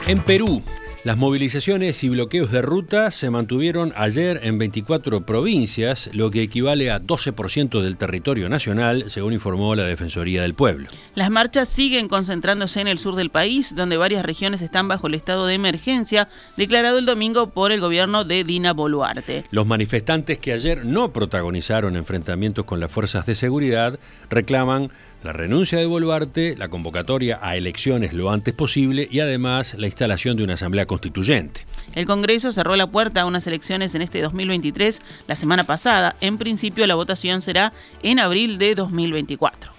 En 0.09 0.21
Perú, 0.25 0.65
Las 1.07 1.17
movilizaciones 1.17 2.03
y 2.03 2.09
bloqueos 2.09 2.51
de 2.51 2.63
ruta 2.63 3.13
se 3.13 3.31
mantuvieron 3.31 3.93
ayer 3.95 4.41
en 4.43 4.59
24 4.59 5.25
provincias, 5.25 6.11
lo 6.13 6.33
que 6.33 6.43
equivale 6.43 6.91
a 6.91 7.01
12% 7.01 7.81
del 7.81 7.97
territorio 7.97 8.49
nacional, 8.49 9.05
según 9.07 9.33
informó 9.33 9.77
la 9.77 9.85
Defensoría 9.85 10.43
del 10.43 10.55
Pueblo. 10.55 10.89
Las 11.15 11.31
marchas 11.31 11.69
siguen 11.69 12.09
concentrándose 12.09 12.81
en 12.81 12.89
el 12.89 12.99
sur 12.99 13.15
del 13.15 13.31
país, 13.31 13.77
donde 13.77 13.97
varias 13.97 14.27
regiones 14.27 14.63
están 14.63 14.89
bajo 14.89 15.07
el 15.07 15.15
estado 15.15 15.47
de 15.47 15.55
emergencia 15.55 16.27
declarado 16.57 16.99
el 16.99 17.07
domingo 17.07 17.51
por 17.51 17.71
el 17.71 17.79
gobierno 17.81 18.25
de 18.25 18.43
Dina 18.43 18.73
Boluarte. 18.73 19.45
Los 19.53 19.65
manifestantes 19.65 20.41
que 20.41 20.55
ayer 20.55 20.85
no 20.85 21.13
protagonizaron 21.13 21.95
enfrentamientos 21.95 22.65
con 22.65 22.81
las 22.81 22.91
fuerzas 22.91 23.27
de 23.27 23.37
seguridad 23.37 24.01
reclaman 24.29 24.91
la 25.27 25.33
renuncia 25.33 25.77
de 25.79 25.87
Boluarte, 25.87 26.55
la 26.57 26.69
convocatoria 26.69 27.41
a 27.43 27.57
elecciones 27.57 28.13
lo 28.13 28.31
antes 28.31 28.55
posible 28.55 29.09
y 29.11 29.19
además 29.19 29.75
la 29.77 29.87
instalación 29.87 30.37
de 30.37 30.45
una 30.45 30.55
asamblea 30.55 30.87
constituyente. 30.87 31.67
El 31.97 32.07
Congreso 32.07 32.53
cerró 32.53 32.77
la 32.77 32.87
puerta 32.87 33.23
a 33.23 33.27
unas 33.27 33.45
elecciones 33.49 33.97
en 33.97 34.03
este 34.03 34.23
2023 34.23 35.03
la 35.27 35.35
semana 35.35 35.65
pasada. 35.65 36.15
En 36.21 36.39
principio 36.39 36.87
la 36.87 36.95
votación 36.95 37.43
será 37.43 37.73
en 38.05 38.21
abril 38.21 38.57
de 38.59 38.77
2024. 38.77 39.73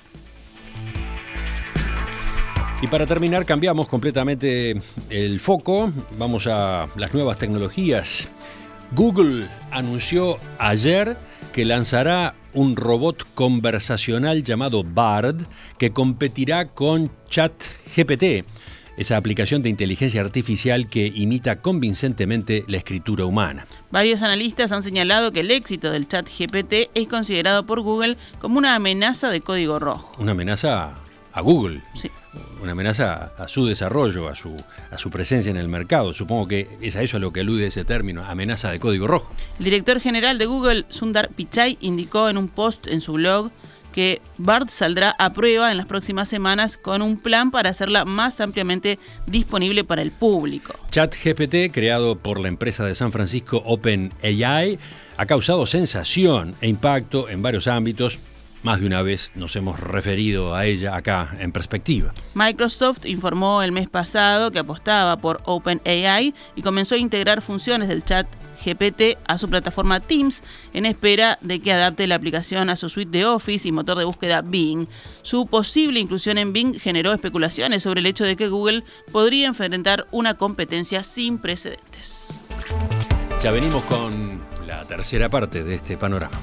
Y 2.81 2.87
para 2.87 3.07
terminar, 3.07 3.45
cambiamos 3.45 3.87
completamente 3.87 4.81
el 5.09 5.39
foco. 5.39 5.93
Vamos 6.17 6.45
a 6.45 6.89
las 6.97 7.13
nuevas 7.13 7.39
tecnologías. 7.39 8.27
Google 8.91 9.47
anunció 9.71 10.39
ayer 10.59 11.15
que 11.53 11.63
lanzará 11.63 12.35
un 12.57 12.75
robot 12.75 13.23
conversacional 13.35 14.43
llamado 14.43 14.83
Bard 14.83 15.45
que 15.77 15.91
competirá 15.91 16.69
con 16.69 17.11
ChatGPT, 17.29 18.47
esa 18.97 19.15
aplicación 19.15 19.61
de 19.61 19.69
inteligencia 19.69 20.21
artificial 20.21 20.89
que 20.89 21.05
imita 21.05 21.61
convincentemente 21.61 22.65
la 22.67 22.77
escritura 22.77 23.25
humana. 23.25 23.67
Varios 23.91 24.23
analistas 24.23 24.71
han 24.71 24.81
señalado 24.81 25.31
que 25.31 25.41
el 25.41 25.51
éxito 25.51 25.91
del 25.91 26.07
ChatGPT 26.07 26.89
es 26.95 27.07
considerado 27.07 27.67
por 27.67 27.81
Google 27.81 28.17
como 28.39 28.57
una 28.57 28.73
amenaza 28.73 29.29
de 29.29 29.41
código 29.41 29.77
rojo. 29.77 30.15
Una 30.17 30.31
amenaza 30.31 30.95
a 31.33 31.41
Google. 31.41 31.83
Sí 31.93 32.09
una 32.61 32.71
amenaza 32.73 33.33
a 33.37 33.47
su 33.47 33.65
desarrollo, 33.65 34.27
a 34.27 34.35
su, 34.35 34.55
a 34.91 34.97
su 34.97 35.09
presencia 35.09 35.49
en 35.49 35.57
el 35.57 35.67
mercado. 35.67 36.13
Supongo 36.13 36.47
que 36.47 36.67
es 36.81 36.95
a 36.95 37.03
eso 37.03 37.17
a 37.17 37.19
lo 37.19 37.31
que 37.31 37.41
alude 37.41 37.67
ese 37.67 37.85
término, 37.85 38.23
amenaza 38.25 38.71
de 38.71 38.79
código 38.79 39.07
rojo. 39.07 39.31
El 39.59 39.65
director 39.65 39.99
general 39.99 40.37
de 40.37 40.45
Google, 40.45 40.85
Sundar 40.89 41.29
Pichai, 41.29 41.77
indicó 41.81 42.29
en 42.29 42.37
un 42.37 42.49
post 42.49 42.87
en 42.87 43.01
su 43.01 43.13
blog 43.13 43.51
que 43.97 44.21
BART 44.37 44.69
saldrá 44.69 45.15
a 45.17 45.33
prueba 45.33 45.71
en 45.71 45.77
las 45.77 45.87
próximas 45.87 46.27
semanas 46.27 46.77
con 46.77 47.01
un 47.01 47.17
plan 47.17 47.49
para 47.49 47.71
hacerla 47.71 48.05
más 48.05 48.39
ampliamente 48.41 48.99
disponible 49.25 49.83
para 49.83 50.03
el 50.03 50.11
público. 50.11 50.75
ChatGPT, 50.91 51.73
creado 51.73 52.15
por 52.15 52.39
la 52.39 52.47
empresa 52.47 52.85
de 52.85 52.93
San 52.93 53.11
Francisco 53.11 53.63
OpenAI, 53.65 54.77
ha 55.17 55.25
causado 55.25 55.65
sensación 55.65 56.53
e 56.61 56.67
impacto 56.67 57.27
en 57.27 57.41
varios 57.41 57.67
ámbitos, 57.67 58.19
más 58.63 58.79
de 58.79 58.87
una 58.87 59.01
vez 59.01 59.31
nos 59.35 59.55
hemos 59.55 59.79
referido 59.79 60.55
a 60.55 60.65
ella 60.65 60.95
acá 60.95 61.35
en 61.39 61.51
perspectiva. 61.51 62.13
Microsoft 62.33 63.05
informó 63.05 63.61
el 63.61 63.71
mes 63.71 63.89
pasado 63.89 64.51
que 64.51 64.59
apostaba 64.59 65.17
por 65.17 65.41
OpenAI 65.45 66.33
y 66.55 66.61
comenzó 66.61 66.95
a 66.95 66.97
integrar 66.97 67.41
funciones 67.41 67.87
del 67.87 68.03
chat 68.03 68.27
GPT 68.63 69.17
a 69.27 69.37
su 69.37 69.49
plataforma 69.49 69.99
Teams 69.99 70.43
en 70.73 70.85
espera 70.85 71.37
de 71.41 71.59
que 71.59 71.71
adapte 71.71 72.07
la 72.07 72.15
aplicación 72.15 72.69
a 72.69 72.75
su 72.75 72.89
suite 72.89 73.17
de 73.17 73.25
Office 73.25 73.67
y 73.67 73.71
motor 73.71 73.97
de 73.97 74.05
búsqueda 74.05 74.41
Bing. 74.41 74.87
Su 75.21 75.45
posible 75.47 75.99
inclusión 75.99 76.37
en 76.37 76.53
Bing 76.53 76.79
generó 76.79 77.13
especulaciones 77.13 77.83
sobre 77.83 77.99
el 77.99 78.07
hecho 78.07 78.25
de 78.25 78.35
que 78.35 78.47
Google 78.47 78.83
podría 79.11 79.47
enfrentar 79.47 80.07
una 80.11 80.35
competencia 80.35 81.03
sin 81.03 81.37
precedentes. 81.37 82.27
Ya 83.41 83.51
venimos 83.51 83.83
con 83.85 84.41
la 84.65 84.83
tercera 84.85 85.29
parte 85.29 85.63
de 85.63 85.75
este 85.75 85.95
panorama. 85.95 86.41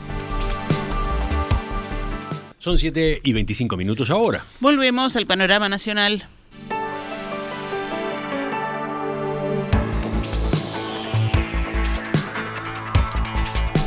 Son 2.64 2.78
7 2.78 3.21
y 3.23 3.33
25 3.35 3.76
minutos 3.76 4.09
ahora. 4.09 4.47
Volvemos 4.59 5.16
al 5.16 5.26
panorama 5.26 5.68
nacional. 5.68 6.26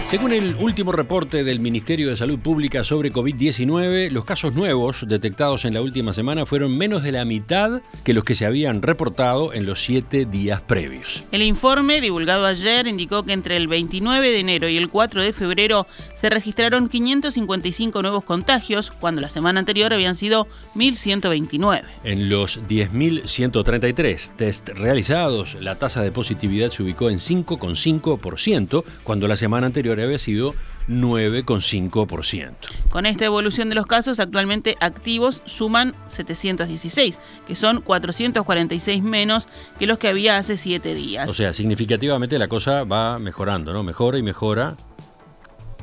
Según 0.07 0.31
el 0.31 0.55
último 0.55 0.93
reporte 0.93 1.43
del 1.43 1.59
Ministerio 1.59 2.07
de 2.07 2.15
Salud 2.15 2.39
Pública 2.39 2.85
sobre 2.85 3.11
COVID-19, 3.11 4.09
los 4.09 4.23
casos 4.23 4.53
nuevos 4.53 5.03
detectados 5.05 5.65
en 5.65 5.73
la 5.73 5.81
última 5.81 6.13
semana 6.13 6.45
fueron 6.45 6.77
menos 6.77 7.03
de 7.03 7.11
la 7.11 7.25
mitad 7.25 7.81
que 8.05 8.13
los 8.13 8.23
que 8.23 8.33
se 8.33 8.45
habían 8.45 8.81
reportado 8.81 9.51
en 9.51 9.65
los 9.65 9.83
siete 9.83 10.23
días 10.23 10.61
previos. 10.61 11.25
El 11.33 11.41
informe 11.41 11.99
divulgado 11.99 12.45
ayer 12.45 12.87
indicó 12.87 13.23
que 13.23 13.33
entre 13.33 13.57
el 13.57 13.67
29 13.67 14.31
de 14.31 14.39
enero 14.39 14.69
y 14.69 14.77
el 14.77 14.87
4 14.87 15.21
de 15.21 15.33
febrero 15.33 15.87
se 16.13 16.29
registraron 16.29 16.87
555 16.87 18.01
nuevos 18.01 18.23
contagios, 18.23 18.91
cuando 18.91 19.19
la 19.19 19.27
semana 19.27 19.59
anterior 19.59 19.93
habían 19.93 20.15
sido 20.15 20.47
1.129. 20.75 21.81
En 22.05 22.29
los 22.29 22.61
10.133 22.61 24.35
test 24.37 24.69
realizados, 24.69 25.57
la 25.59 25.77
tasa 25.77 26.01
de 26.01 26.13
positividad 26.13 26.69
se 26.69 26.83
ubicó 26.83 27.09
en 27.09 27.19
5,5%, 27.19 28.85
cuando 29.03 29.27
la 29.27 29.35
semana 29.35 29.67
anterior 29.67 29.96
había 30.03 30.19
sido 30.19 30.53
9,5%. 30.87 32.53
Con 32.89 33.05
esta 33.05 33.25
evolución 33.25 33.69
de 33.69 33.75
los 33.75 33.85
casos, 33.85 34.19
actualmente 34.19 34.75
activos 34.79 35.41
suman 35.45 35.93
716, 36.07 37.19
que 37.45 37.55
son 37.55 37.81
446 37.81 39.03
menos 39.03 39.47
que 39.77 39.87
los 39.87 39.97
que 39.97 40.07
había 40.07 40.37
hace 40.37 40.57
7 40.57 40.95
días. 40.95 41.29
O 41.29 41.33
sea, 41.33 41.53
significativamente 41.53 42.39
la 42.39 42.47
cosa 42.47 42.83
va 42.83 43.19
mejorando, 43.19 43.73
¿no? 43.73 43.83
Mejora 43.83 44.17
y 44.17 44.23
mejora 44.23 44.77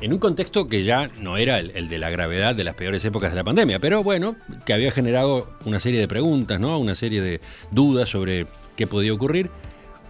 en 0.01 0.11
un 0.11 0.19
contexto 0.19 0.67
que 0.67 0.83
ya 0.83 1.07
no 1.19 1.37
era 1.37 1.59
el, 1.59 1.89
de 1.89 1.97
la 1.97 2.09
gravedad 2.09 2.55
de 2.55 2.63
las 2.63 2.75
peores 2.75 3.03
épocas 3.05 3.31
de 3.31 3.37
la 3.37 3.43
pandemia, 3.43 3.79
pero 3.79 4.03
bueno, 4.03 4.35
que 4.65 4.73
había 4.73 4.91
generado 4.91 5.49
una 5.65 5.79
serie 5.79 5.99
de 5.99 6.07
preguntas, 6.07 6.59
¿no? 6.59 6.77
Una 6.77 6.95
serie 6.95 7.21
de 7.21 7.41
dudas 7.71 8.09
sobre 8.09 8.47
qué 8.75 8.87
podía 8.87 9.13
ocurrir. 9.13 9.49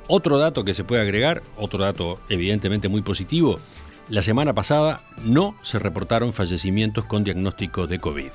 Otro 0.08 0.38
dato 0.38 0.64
que 0.64 0.74
se 0.74 0.84
puede 0.84 1.02
agregar, 1.02 1.44
otro 1.58 1.80
dato 1.80 2.20
evidentemente 2.30 2.90
muy 2.90 3.02
positivo, 3.02 3.60
la 4.10 4.22
semana 4.22 4.54
pasada 4.54 5.02
no 5.24 5.56
se 5.62 5.80
reportaron 5.80 6.34
fallecimientos 6.34 7.06
con 7.06 7.24
diagnóstico 7.24 7.88
de 7.88 8.00
COVID. 8.00 8.30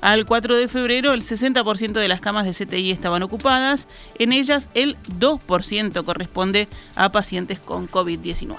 Al 0.00 0.26
4 0.26 0.56
de 0.56 0.66
febrero, 0.66 1.12
el 1.12 1.22
60% 1.22 1.92
de 1.92 2.08
las 2.08 2.20
camas 2.20 2.44
de 2.44 2.64
CTI 2.64 2.90
estaban 2.90 3.22
ocupadas. 3.22 3.86
En 4.18 4.32
ellas, 4.32 4.68
el 4.74 4.96
2% 5.20 6.04
corresponde 6.04 6.68
a 6.96 7.12
pacientes 7.12 7.60
con 7.60 7.88
COVID-19. 7.88 8.56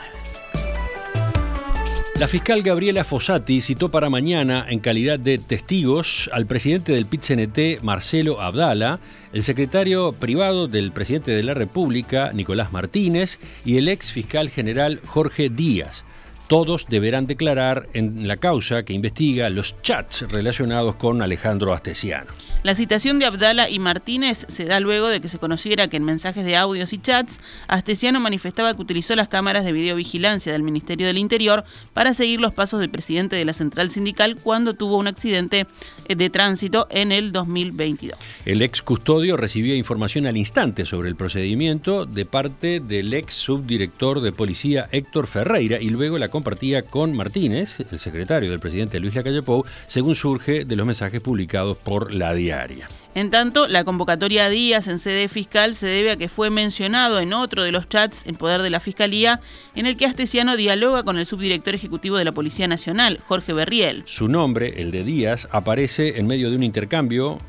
La 2.20 2.28
fiscal 2.28 2.62
Gabriela 2.62 3.04
Fossati 3.04 3.62
citó 3.62 3.90
para 3.92 4.10
mañana, 4.10 4.66
en 4.70 4.80
calidad 4.80 5.20
de 5.20 5.40
testigos, 5.40 6.30
al 6.32 6.46
presidente 6.46 6.94
del 6.94 7.08
PIT-CNT, 7.08 7.82
Marcelo 7.82 8.40
Abdala, 8.40 9.00
el 9.34 9.44
secretario 9.44 10.14
privado 10.14 10.70
del 10.70 10.92
presidente 10.94 11.32
de 11.32 11.44
la 11.44 11.56
República, 11.56 12.32
Nicolás 12.32 12.72
Martínez, 12.72 13.40
y 13.66 13.78
el 13.78 13.90
ex 13.90 14.12
fiscal 14.12 14.50
general 14.50 15.02
Jorge 15.06 15.50
Díaz 15.50 16.06
todos 16.54 16.86
deberán 16.88 17.26
declarar 17.26 17.90
en 17.94 18.28
la 18.28 18.38
causa 18.38 18.84
que 18.84 18.94
investiga 18.94 19.50
los 19.50 19.82
chats 19.82 20.22
relacionados 20.30 20.94
con 20.98 21.24
Alejandro 21.24 21.74
Astesiano. 21.74 22.30
La 22.62 22.76
citación 22.76 23.18
de 23.18 23.26
Abdala 23.26 23.72
y 23.72 23.80
Martínez 23.80 24.46
se 24.48 24.66
da 24.66 24.80
luego 24.80 25.08
de 25.08 25.20
que 25.20 25.30
se 25.30 25.40
conociera 25.40 25.88
que 25.88 25.98
en 25.98 26.04
mensajes 26.04 26.46
de 26.46 26.56
audios 26.56 26.94
y 26.94 27.00
chats, 27.00 27.40
Astesiano 27.68 28.20
manifestaba 28.20 28.76
que 28.76 28.84
utilizó 28.84 29.16
las 29.16 29.30
cámaras 29.30 29.66
de 29.66 29.72
videovigilancia 29.72 30.52
del 30.52 30.62
Ministerio 30.62 31.08
del 31.08 31.18
Interior 31.18 31.64
para 31.92 32.14
seguir 32.14 32.40
los 32.40 32.54
pasos 32.54 32.80
del 32.80 32.92
presidente 32.92 33.36
de 33.36 33.46
la 33.46 33.54
central 33.54 33.90
sindical 33.90 34.36
cuando 34.36 34.76
tuvo 34.76 34.98
un 34.98 35.08
accidente 35.08 35.66
de 36.08 36.30
tránsito 36.30 36.86
en 36.92 37.12
el 37.12 37.32
2022. 37.32 38.16
El 38.46 38.62
ex 38.62 38.84
custodio 38.84 39.38
recibía 39.38 39.76
información 39.76 40.28
al 40.28 40.38
instante 40.38 40.86
sobre 40.86 41.10
el 41.10 41.16
procedimiento 41.16 42.06
de 42.06 42.26
parte 42.28 42.80
del 42.80 43.12
ex 43.16 43.34
subdirector 43.34 44.22
de 44.22 44.32
policía 44.32 44.88
Héctor 44.92 45.26
Ferreira 45.26 45.82
y 45.82 45.90
luego 45.90 46.20
la 46.20 46.30
compartía 46.44 46.82
con 46.82 47.16
Martínez, 47.16 47.78
el 47.90 48.00
secretario 48.00 48.52
del 48.52 48.60
presidente 48.60 49.00
Luis 49.00 49.16
Lacalle 49.16 49.42
Pou, 49.42 49.64
según 49.88 50.14
surge 50.14 50.66
de 50.66 50.76
los 50.76 50.86
mensajes 50.86 51.22
publicados 51.22 51.78
por 51.78 52.14
la 52.14 52.34
diaria. 52.34 52.90
En 53.16 53.30
tanto, 53.30 53.66
la 53.70 53.86
convocatoria 53.86 54.46
a 54.46 54.50
Díaz 54.50 54.90
en 54.90 55.00
sede 55.00 55.30
fiscal 55.30 55.74
se 55.74 55.88
debe 55.88 56.12
a 56.12 56.18
que 56.18 56.28
fue 56.28 56.50
mencionado 56.50 57.22
en 57.22 57.32
otro 57.32 57.64
de 57.64 57.72
los 57.72 57.88
chats 57.88 58.28
en 58.28 58.36
poder 58.36 58.62
de 58.62 58.72
la 58.72 58.82
Fiscalía, 58.82 59.40
en 59.74 59.86
el 59.86 59.96
que 59.96 60.06
Astesiano 60.06 60.58
dialoga 60.58 61.04
con 61.04 61.18
el 61.18 61.26
subdirector 61.26 61.76
ejecutivo 61.76 62.18
de 62.18 62.26
la 62.26 62.34
Policía 62.34 62.68
Nacional, 62.68 63.20
Jorge 63.26 63.54
Berriel. 63.54 64.04
Su 64.06 64.28
nombre, 64.28 64.82
el 64.82 64.92
de 64.92 65.06
Díaz, 65.06 65.48
aparece 65.52 66.20
en 66.20 66.28
medio 66.28 66.50
de 66.50 66.58
un 66.58 66.64
intercambio 66.64 67.40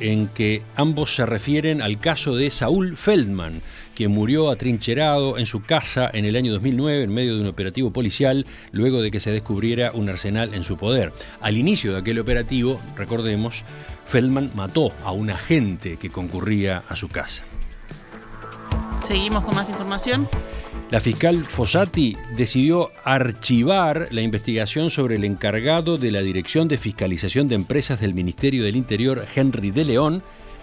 en 0.00 0.26
que 0.26 0.62
ambos 0.74 1.14
se 1.14 1.26
refieren 1.26 1.80
al 1.80 2.00
caso 2.00 2.34
de 2.34 2.50
Saúl 2.50 2.96
Feldman, 2.96 3.62
quien 3.94 4.10
murió 4.10 4.50
atrincherado 4.50 5.38
en 5.38 5.46
su 5.46 5.62
casa 5.62 6.10
en 6.12 6.24
el 6.24 6.36
año 6.36 6.52
2009 6.52 7.02
en 7.02 7.14
medio 7.14 7.36
de 7.36 7.42
un 7.42 7.46
operativo 7.46 7.92
policial 7.92 8.46
luego 8.72 9.02
de 9.02 9.10
que 9.10 9.20
se 9.20 9.30
descubriera 9.30 9.92
un 9.92 10.08
arsenal 10.08 10.54
en 10.54 10.64
su 10.64 10.76
poder. 10.76 11.12
Al 11.40 11.56
inicio 11.56 11.92
de 11.92 11.98
aquel 11.98 12.18
operativo, 12.18 12.80
recordemos, 12.96 13.64
Feldman 14.06 14.50
mató 14.54 14.92
a 15.04 15.12
un 15.12 15.30
agente 15.30 15.96
que 15.96 16.10
concurría 16.10 16.82
a 16.88 16.96
su 16.96 17.08
casa. 17.08 17.44
Seguimos 19.04 19.44
con 19.44 19.54
más 19.54 19.68
información. 19.68 20.28
La 20.90 21.00
fiscal 21.00 21.46
Fossati 21.46 22.16
decidió 22.36 22.90
archivar 23.02 24.08
la 24.10 24.20
investigación 24.20 24.90
sobre 24.90 25.16
el 25.16 25.24
encargado 25.24 25.96
de 25.96 26.10
la 26.10 26.20
Dirección 26.20 26.68
de 26.68 26.76
Fiscalización 26.76 27.48
de 27.48 27.54
Empresas 27.54 27.98
del 27.98 28.12
Ministerio 28.12 28.64
del 28.64 28.76
Interior, 28.76 29.24
Henry 29.34 29.70
de 29.70 29.86
León, 29.86 30.22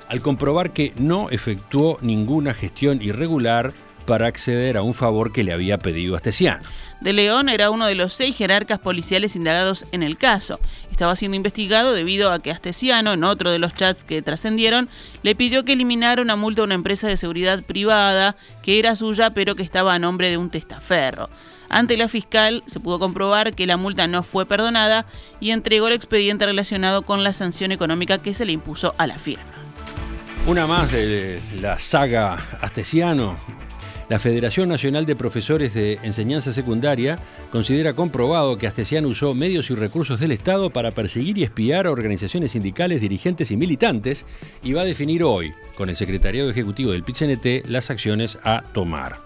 al 0.10 0.22
comprobar 0.22 0.74
que 0.74 0.94
no 0.98 1.30
efectuó 1.30 1.98
ninguna 2.02 2.54
gestión 2.54 3.02
irregular 3.02 3.74
para 4.06 4.26
acceder 4.26 4.76
a 4.76 4.82
un 4.82 4.96
favor 4.96 5.32
que 5.32 5.44
le 5.44 5.54
había 5.54 5.78
pedido 5.78 6.16
Astesiano. 6.16 6.64
De 7.00 7.14
León 7.14 7.48
era 7.48 7.70
uno 7.70 7.86
de 7.86 7.94
los 7.94 8.12
seis 8.12 8.36
jerarcas 8.36 8.80
policiales 8.80 9.36
indagados 9.36 9.86
en 9.92 10.02
el 10.02 10.18
caso. 10.18 10.60
Estaba 10.92 11.16
siendo 11.16 11.38
investigado 11.38 11.94
debido 11.94 12.32
a 12.32 12.40
que 12.40 12.50
Astesiano, 12.50 13.14
en 13.14 13.24
otro 13.24 13.52
de 13.52 13.60
los 13.60 13.76
chats 13.76 14.04
que 14.04 14.24
trascendieron, 14.24 14.90
le 15.22 15.36
pidió 15.36 15.64
que 15.64 15.74
eliminara 15.74 16.24
una 16.24 16.36
multa 16.36 16.64
a 16.64 16.66
una 16.66 16.74
empresa 16.74 17.08
de 17.08 17.16
seguridad 17.16 17.64
privada 17.64 18.36
que 18.64 18.80
era 18.80 18.96
suya 18.96 19.30
pero 19.30 19.56
que 19.56 19.64
estaba 19.64 19.94
a 19.94 20.00
nombre 20.00 20.32
de 20.32 20.38
un 20.38 20.50
testaferro. 20.50 21.30
Ante 21.70 21.98
la 21.98 22.08
fiscal 22.08 22.64
se 22.66 22.80
pudo 22.80 22.98
comprobar 22.98 23.54
que 23.54 23.68
la 23.68 23.78
multa 23.78 24.08
no 24.08 24.24
fue 24.24 24.48
perdonada 24.48 25.06
y 25.40 25.52
entregó 25.52 25.88
el 25.88 25.94
expediente 25.94 26.48
relacionado 26.48 27.04
con 27.04 27.24
la 27.24 27.34
sanción 27.34 27.72
económica 27.72 28.18
que 28.18 28.34
se 28.34 28.46
le 28.46 28.54
impuso 28.54 28.96
a 28.98 29.06
la 29.06 29.20
firma. 29.20 29.59
Una 30.50 30.66
más 30.66 30.92
de 30.92 31.40
la 31.62 31.78
saga 31.78 32.34
Astesiano. 32.60 33.38
La 34.10 34.18
Federación 34.18 34.68
Nacional 34.68 35.06
de 35.06 35.16
Profesores 35.16 35.76
de 35.76 36.00
Enseñanza 36.02 36.52
Secundaria 36.52 37.20
considera 37.52 37.94
comprobado 37.94 38.58
que 38.58 38.66
Astesiano 38.66 39.10
usó 39.10 39.36
medios 39.36 39.70
y 39.70 39.76
recursos 39.76 40.20
del 40.20 40.32
Estado 40.32 40.72
para 40.72 40.90
perseguir 40.90 41.38
y 41.38 41.44
espiar 41.44 41.86
a 41.86 41.92
organizaciones 41.92 42.54
sindicales, 42.54 43.00
dirigentes 43.00 43.52
y 43.52 43.58
militantes 43.58 44.26
y 44.64 44.74
va 44.74 44.82
a 44.82 44.86
definir 44.86 45.24
hoy, 45.24 45.54
con 45.78 45.88
el 45.88 45.96
Secretariado 45.96 46.50
Ejecutivo 46.50 46.94
del 46.94 47.04
PITCNT, 47.04 47.68
las 47.68 47.92
acciones 47.92 48.40
a 48.44 48.64
tomar. 48.74 49.22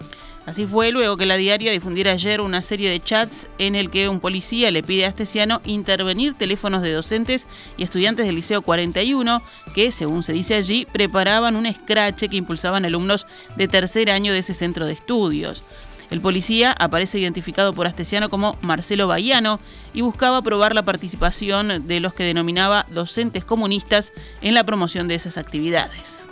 Así 0.46 0.66
fue 0.66 0.90
luego 0.90 1.16
que 1.16 1.24
la 1.24 1.36
diaria 1.36 1.72
difundiera 1.72 2.12
ayer 2.12 2.42
una 2.42 2.60
serie 2.60 2.90
de 2.90 3.02
chats 3.02 3.48
en 3.58 3.74
el 3.74 3.90
que 3.90 4.10
un 4.10 4.20
policía 4.20 4.70
le 4.70 4.82
pide 4.82 5.06
a 5.06 5.08
Astesiano 5.08 5.62
intervenir 5.64 6.34
teléfonos 6.34 6.82
de 6.82 6.92
docentes 6.92 7.46
y 7.78 7.82
estudiantes 7.82 8.26
del 8.26 8.34
Liceo 8.34 8.60
41 8.60 9.42
que, 9.74 9.90
según 9.90 10.22
se 10.22 10.34
dice 10.34 10.54
allí, 10.54 10.86
preparaban 10.92 11.56
un 11.56 11.64
escrache 11.64 12.28
que 12.28 12.36
impulsaban 12.36 12.84
alumnos 12.84 13.26
de 13.56 13.68
tercer 13.68 14.10
año 14.10 14.34
de 14.34 14.40
ese 14.40 14.52
centro 14.52 14.84
de 14.86 14.92
estudios. 14.92 15.64
El 16.10 16.20
policía 16.20 16.74
aparece 16.78 17.18
identificado 17.18 17.72
por 17.72 17.86
Astesiano 17.86 18.28
como 18.28 18.58
Marcelo 18.60 19.08
Bahiano 19.08 19.60
y 19.94 20.02
buscaba 20.02 20.42
probar 20.42 20.74
la 20.74 20.84
participación 20.84 21.88
de 21.88 22.00
los 22.00 22.12
que 22.12 22.24
denominaba 22.24 22.86
docentes 22.90 23.46
comunistas 23.46 24.12
en 24.42 24.54
la 24.54 24.64
promoción 24.64 25.08
de 25.08 25.14
esas 25.14 25.38
actividades. 25.38 26.28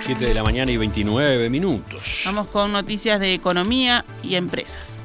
7 0.00 0.24
de 0.24 0.32
la 0.32 0.42
mañana 0.42 0.72
y 0.72 0.78
29 0.78 1.50
minutos. 1.50 2.22
Vamos 2.24 2.46
con 2.46 2.72
noticias 2.72 3.20
de 3.20 3.34
economía 3.34 4.06
y 4.22 4.36
empresas. 4.36 4.98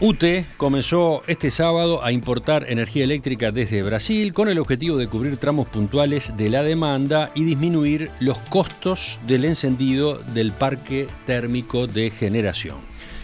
UTE 0.00 0.46
comenzó 0.56 1.22
este 1.28 1.52
sábado 1.52 2.02
a 2.02 2.10
importar 2.10 2.66
energía 2.68 3.04
eléctrica 3.04 3.52
desde 3.52 3.82
Brasil 3.84 4.32
con 4.32 4.48
el 4.48 4.58
objetivo 4.58 4.96
de 4.96 5.06
cubrir 5.06 5.36
tramos 5.36 5.68
puntuales 5.68 6.32
de 6.36 6.50
la 6.50 6.64
demanda 6.64 7.30
y 7.34 7.44
disminuir 7.44 8.10
los 8.18 8.38
costos 8.38 9.20
del 9.28 9.44
encendido 9.44 10.18
del 10.18 10.50
parque 10.50 11.06
térmico 11.26 11.86
de 11.86 12.10
generación. 12.10 12.78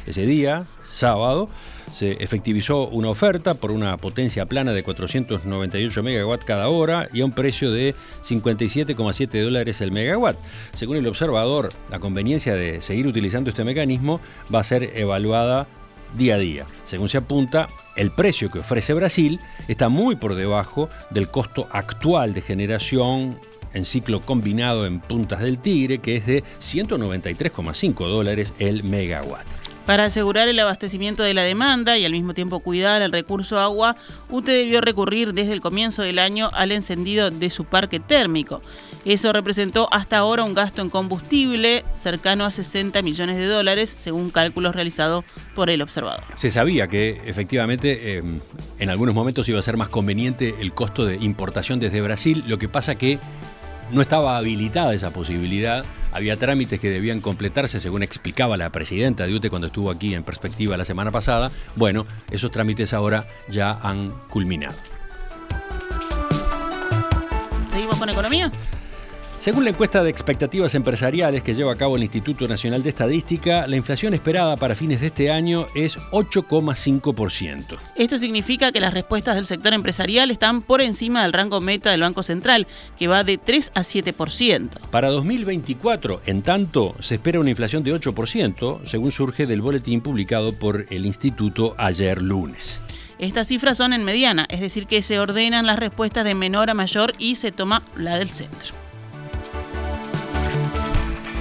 Ese 0.06 0.26
día, 0.26 0.66
sábado, 0.96 1.48
se 1.92 2.12
efectivizó 2.14 2.88
una 2.88 3.08
oferta 3.08 3.54
por 3.54 3.70
una 3.70 3.96
potencia 3.96 4.46
plana 4.46 4.72
de 4.72 4.82
498 4.82 6.02
megawatts 6.02 6.44
cada 6.44 6.68
hora 6.68 7.08
y 7.12 7.20
a 7.20 7.24
un 7.24 7.32
precio 7.32 7.70
de 7.70 7.94
57,7 8.22 9.42
dólares 9.42 9.80
el 9.80 9.92
megawatt. 9.92 10.36
Según 10.72 10.96
el 10.96 11.06
observador, 11.06 11.68
la 11.90 12.00
conveniencia 12.00 12.54
de 12.54 12.82
seguir 12.82 13.06
utilizando 13.06 13.50
este 13.50 13.64
mecanismo 13.64 14.20
va 14.52 14.60
a 14.60 14.64
ser 14.64 14.92
evaluada 14.94 15.68
día 16.16 16.34
a 16.34 16.38
día. 16.38 16.66
Según 16.84 17.08
se 17.08 17.18
apunta, 17.18 17.68
el 17.97 18.10
precio 18.10 18.50
que 18.50 18.60
ofrece 18.60 18.94
Brasil 18.94 19.40
está 19.68 19.88
muy 19.88 20.16
por 20.16 20.34
debajo 20.34 20.88
del 21.10 21.28
costo 21.28 21.68
actual 21.71 22.34
de 22.34 22.42
generación 22.42 23.38
en 23.75 23.84
ciclo 23.84 24.23
combinado 24.23 24.86
en 24.86 25.00
puntas 25.00 25.40
del 25.40 25.58
Tigre, 25.58 25.99
que 25.99 26.16
es 26.16 26.26
de 26.26 26.42
193,5 26.60 28.08
dólares 28.08 28.54
el 28.58 28.82
megawatt. 28.84 29.47
Para 29.86 30.04
asegurar 30.04 30.49
el 30.49 30.58
abastecimiento 30.58 31.22
de 31.22 31.32
la 31.32 31.42
demanda 31.42 31.96
y 31.96 32.04
al 32.04 32.10
mismo 32.10 32.34
tiempo 32.34 32.58
cuidar 32.58 33.02
el 33.02 33.12
recurso 33.12 33.60
agua, 33.60 33.96
UTE 34.28 34.50
debió 34.50 34.80
recurrir 34.80 35.32
desde 35.32 35.52
el 35.52 35.60
comienzo 35.60 36.02
del 36.02 36.18
año 36.18 36.50
al 36.54 36.72
encendido 36.72 37.30
de 37.30 37.50
su 37.50 37.64
parque 37.64 38.00
térmico. 38.00 38.62
Eso 39.04 39.32
representó 39.32 39.88
hasta 39.92 40.18
ahora 40.18 40.42
un 40.42 40.54
gasto 40.54 40.82
en 40.82 40.90
combustible 40.90 41.84
cercano 41.94 42.44
a 42.44 42.50
60 42.50 43.00
millones 43.02 43.36
de 43.36 43.46
dólares, 43.46 43.94
según 43.96 44.30
cálculos 44.30 44.75
realizados 44.75 45.25
por 45.54 45.70
el 45.70 45.80
observador. 45.80 46.25
Se 46.34 46.50
sabía 46.50 46.88
que 46.88 47.22
efectivamente 47.25 48.18
eh, 48.18 48.22
en 48.80 48.90
algunos 48.90 49.14
momentos 49.14 49.49
iba 49.49 49.60
a 49.60 49.62
ser 49.62 49.76
más 49.76 49.88
conveniente 49.88 50.56
el 50.60 50.72
costo 50.72 51.04
de 51.04 51.14
importación 51.14 51.78
desde 51.78 52.00
Brasil, 52.00 52.42
lo 52.49 52.58
que 52.58 52.68
pasa 52.68 52.96
que 52.96 53.20
no 53.92 54.02
estaba 54.02 54.36
habilitada 54.36 54.94
esa 54.94 55.12
posibilidad 55.12 55.84
había 56.16 56.38
trámites 56.38 56.80
que 56.80 56.88
debían 56.88 57.20
completarse, 57.20 57.78
según 57.78 58.02
explicaba 58.02 58.56
la 58.56 58.70
presidenta 58.70 59.26
de 59.26 59.34
UTE 59.34 59.50
cuando 59.50 59.66
estuvo 59.66 59.90
aquí 59.90 60.14
en 60.14 60.24
perspectiva 60.24 60.76
la 60.78 60.86
semana 60.86 61.10
pasada. 61.10 61.50
Bueno, 61.74 62.06
esos 62.30 62.50
trámites 62.50 62.94
ahora 62.94 63.26
ya 63.48 63.72
han 63.82 64.12
culminado. 64.30 64.74
¿Seguimos 67.68 67.98
con 67.98 68.08
economía? 68.08 68.50
Según 69.38 69.64
la 69.64 69.70
encuesta 69.70 70.02
de 70.02 70.08
expectativas 70.08 70.75
empresariales 70.75 71.42
que 71.42 71.54
lleva 71.54 71.72
a 71.72 71.76
cabo 71.76 71.96
el 71.96 72.02
Instituto 72.02 72.49
Nacional 72.49 72.82
de 72.82 72.88
Estadística, 72.88 73.66
la 73.66 73.76
inflación 73.76 74.14
esperada 74.14 74.56
para 74.56 74.75
fines 74.75 75.02
de 75.02 75.08
este 75.08 75.30
año 75.30 75.66
es 75.75 75.99
8,5%. 76.10 77.78
Esto 77.96 78.16
significa 78.16 78.72
que 78.72 78.80
las 78.80 78.94
respuestas 78.94 79.34
del 79.34 79.44
sector 79.44 79.75
empresarial 79.75 80.30
están 80.30 80.62
por 80.62 80.80
encima 80.80 81.22
del 81.22 81.34
rango 81.34 81.60
meta 81.60 81.90
del 81.90 82.00
Banco 82.00 82.22
Central, 82.22 82.66
que 82.99 83.08
va 83.08 83.25
de 83.25 83.36
3 83.36 83.72
a 83.75 83.80
7%. 83.82 84.70
Para 84.90 85.10
2024, 85.10 86.22
en 86.25 86.42
tanto, 86.42 86.96
se 87.00 87.16
espera 87.16 87.38
una 87.38 87.50
inflación 87.50 87.84
de 87.84 87.92
8%, 87.92 88.86
según 88.86 89.12
surge 89.12 89.46
del 89.46 89.60
boletín 89.60 90.00
publicado 90.00 90.52
por 90.58 90.86
el 90.88 91.04
Instituto 91.04 91.75
ayer 91.76 92.22
lunes. 92.22 92.80
Estas 93.18 93.49
cifras 93.49 93.76
son 93.76 93.92
en 93.92 94.02
mediana, 94.02 94.46
es 94.49 94.60
decir, 94.60 94.86
que 94.86 95.02
se 95.02 95.20
ordenan 95.20 95.66
las 95.66 95.78
respuestas 95.78 96.25
de 96.25 96.34
menor 96.34 96.70
a 96.70 96.75
mayor 96.75 97.12
y 97.18 97.34
se 97.34 97.52
toma 97.52 97.82
la 97.96 98.18
del 98.18 98.30
centro. 98.30 98.85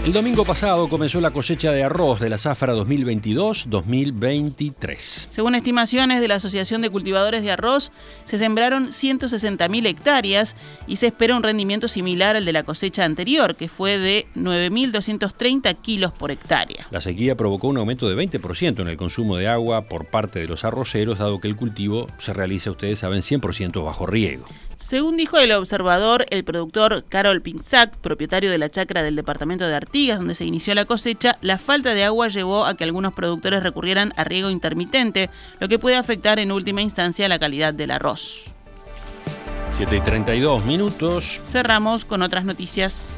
El 0.06 0.14
domingo 0.14 0.46
pasado 0.46 0.88
comenzó 0.88 1.20
la 1.20 1.32
cosecha 1.32 1.72
de 1.72 1.84
arroz 1.84 2.20
de 2.20 2.30
la 2.30 2.38
zafra 2.38 2.76
2022-2023. 2.76 5.26
Según 5.32 5.56
estimaciones 5.56 6.22
de 6.22 6.28
la 6.28 6.36
Asociación 6.36 6.84
de 6.84 6.92
Cultivadores 6.92 7.42
de 7.42 7.50
Arroz, 7.50 7.92
se 8.24 8.38
sembraron 8.38 8.90
160.000 8.90 9.88
hectáreas 9.88 10.56
y 10.86 10.98
se 10.98 11.08
espera 11.08 11.36
un 11.36 11.42
rendimiento 11.42 11.88
similar 11.88 12.36
al 12.36 12.46
de 12.46 12.54
la 12.54 12.62
cosecha 12.62 13.04
anterior, 13.04 13.56
que 13.56 13.68
fue 13.68 13.98
de 13.98 14.28
9.230 14.36 15.76
kilos 15.82 16.12
por 16.12 16.30
hectárea. 16.30 16.86
La 16.92 17.02
sequía 17.02 17.36
provocó 17.36 17.70
un 17.70 17.80
aumento 17.80 18.08
de 18.08 18.16
20% 18.16 18.82
en 18.82 18.88
el 18.88 18.98
consumo 18.98 19.38
de 19.38 19.48
agua 19.48 19.88
por 19.88 20.06
parte 20.06 20.38
de 20.38 20.48
los 20.48 20.66
arroceros, 20.66 21.18
dado 21.18 21.42
que 21.42 21.48
el 21.48 21.56
cultivo 21.56 22.06
se 22.20 22.32
realiza, 22.32 22.70
ustedes 22.70 23.00
saben, 23.00 23.24
100% 23.24 23.84
bajo 23.84 24.06
riego. 24.06 24.46
Según 24.76 25.18
dijo 25.18 25.40
el 25.40 25.52
observador, 25.54 26.28
el 26.30 26.44
productor 26.44 27.06
Carol 27.10 27.42
Pinzac, 27.42 27.98
propietario 27.98 28.52
de 28.52 28.60
la 28.60 28.70
chacra 28.70 29.02
del 29.02 29.16
departamento 29.16 29.66
de 29.66 29.74
Artigas, 29.74 29.95
donde 30.04 30.36
se 30.36 30.46
inició 30.46 30.76
la 30.76 30.86
cosecha, 30.86 31.38
la 31.42 31.58
falta 31.58 31.94
de 31.94 32.04
agua 32.04 32.28
llevó 32.28 32.66
a 32.66 32.76
que 32.76 32.84
algunos 32.84 33.14
productores 33.14 33.64
recurrieran 33.64 34.14
a 34.18 34.26
riego 34.26 34.50
intermitente, 34.50 35.30
lo 35.60 35.70
que 35.70 35.80
puede 35.80 35.96
afectar 35.96 36.38
en 36.38 36.52
última 36.52 36.82
instancia 36.82 37.30
la 37.30 37.40
calidad 37.40 37.74
del 37.74 37.92
arroz. 37.92 38.54
7 39.72 39.96
y 39.96 40.02
32 40.02 40.66
minutos. 40.66 41.42
Cerramos 41.46 42.04
con 42.04 42.22
otras 42.22 42.44
noticias. 42.44 43.18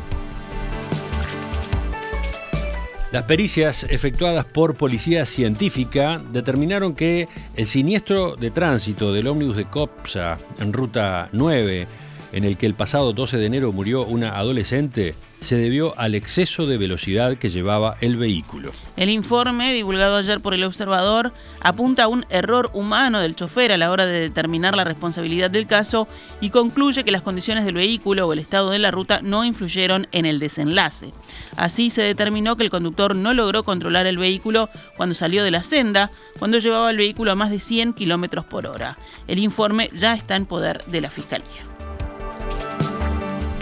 Las 3.12 3.24
pericias 3.24 3.86
efectuadas 3.90 4.46
por 4.46 4.76
Policía 4.76 5.26
Científica 5.26 6.22
determinaron 6.32 6.94
que 6.94 7.28
el 7.56 7.66
siniestro 7.66 8.36
de 8.36 8.52
tránsito 8.52 9.14
del 9.14 9.28
ómnibus 9.28 9.58
de 9.58 9.66
COPSA 9.66 10.38
en 10.60 10.74
ruta 10.74 11.30
9, 11.32 11.88
en 12.32 12.44
el 12.44 12.58
que 12.58 12.66
el 12.66 12.74
pasado 12.74 13.14
12 13.14 13.38
de 13.38 13.46
enero 13.46 13.72
murió 13.72 14.06
una 14.06 14.38
adolescente, 14.38 15.16
se 15.40 15.56
debió 15.56 15.98
al 16.00 16.16
exceso 16.16 16.66
de 16.66 16.78
velocidad 16.78 17.38
que 17.38 17.50
llevaba 17.50 17.98
el 18.02 18.18
vehículo. 18.18 18.72
El 18.96 19.10
informe, 19.10 19.74
divulgado 19.74 20.18
ayer 20.18 20.40
por 20.40 20.54
el 20.54 20.64
observador, 20.64 21.32
apunta 21.62 22.04
a 22.04 22.08
un 22.08 22.26
error 22.30 22.72
humano 22.74 23.20
del 23.20 23.36
chofer 23.36 23.72
a 23.72 23.78
la 23.78 23.92
hora 23.92 24.06
de 24.06 24.20
determinar 24.20 24.76
la 24.76 24.84
responsabilidad 24.84 25.52
del 25.52 25.68
caso 25.68 26.08
y 26.42 26.50
concluye 26.50 27.04
que 27.04 27.12
las 27.12 27.22
condiciones 27.22 27.66
del 27.66 27.76
vehículo 27.76 28.28
o 28.28 28.34
el 28.34 28.40
estado 28.40 28.72
de 28.72 28.80
la 28.80 28.92
ruta 28.92 29.22
no 29.22 29.46
influyeron 29.46 30.08
en 30.12 30.26
el 30.26 30.40
desenlace. 30.40 31.14
Así 31.56 31.90
se 31.90 32.02
determinó 32.02 32.56
que 32.56 32.64
el 32.64 32.70
conductor 32.70 33.16
no 33.16 33.34
logró 33.34 33.64
controlar 33.64 34.08
el 34.08 34.18
vehículo 34.18 34.70
cuando 34.96 35.16
salió 35.16 35.44
de 35.44 35.52
la 35.52 35.64
senda, 35.64 36.12
cuando 36.40 36.58
llevaba 36.58 36.90
el 36.90 36.98
vehículo 36.98 37.32
a 37.32 37.36
más 37.36 37.52
de 37.52 37.60
100 37.60 37.94
kilómetros 37.94 38.46
por 38.46 38.66
hora. 38.66 38.98
El 39.28 39.40
informe 39.40 39.90
ya 39.94 40.14
está 40.14 40.36
en 40.36 40.46
poder 40.46 40.84
de 40.86 41.02
la 41.02 41.10
Fiscalía. 41.12 41.78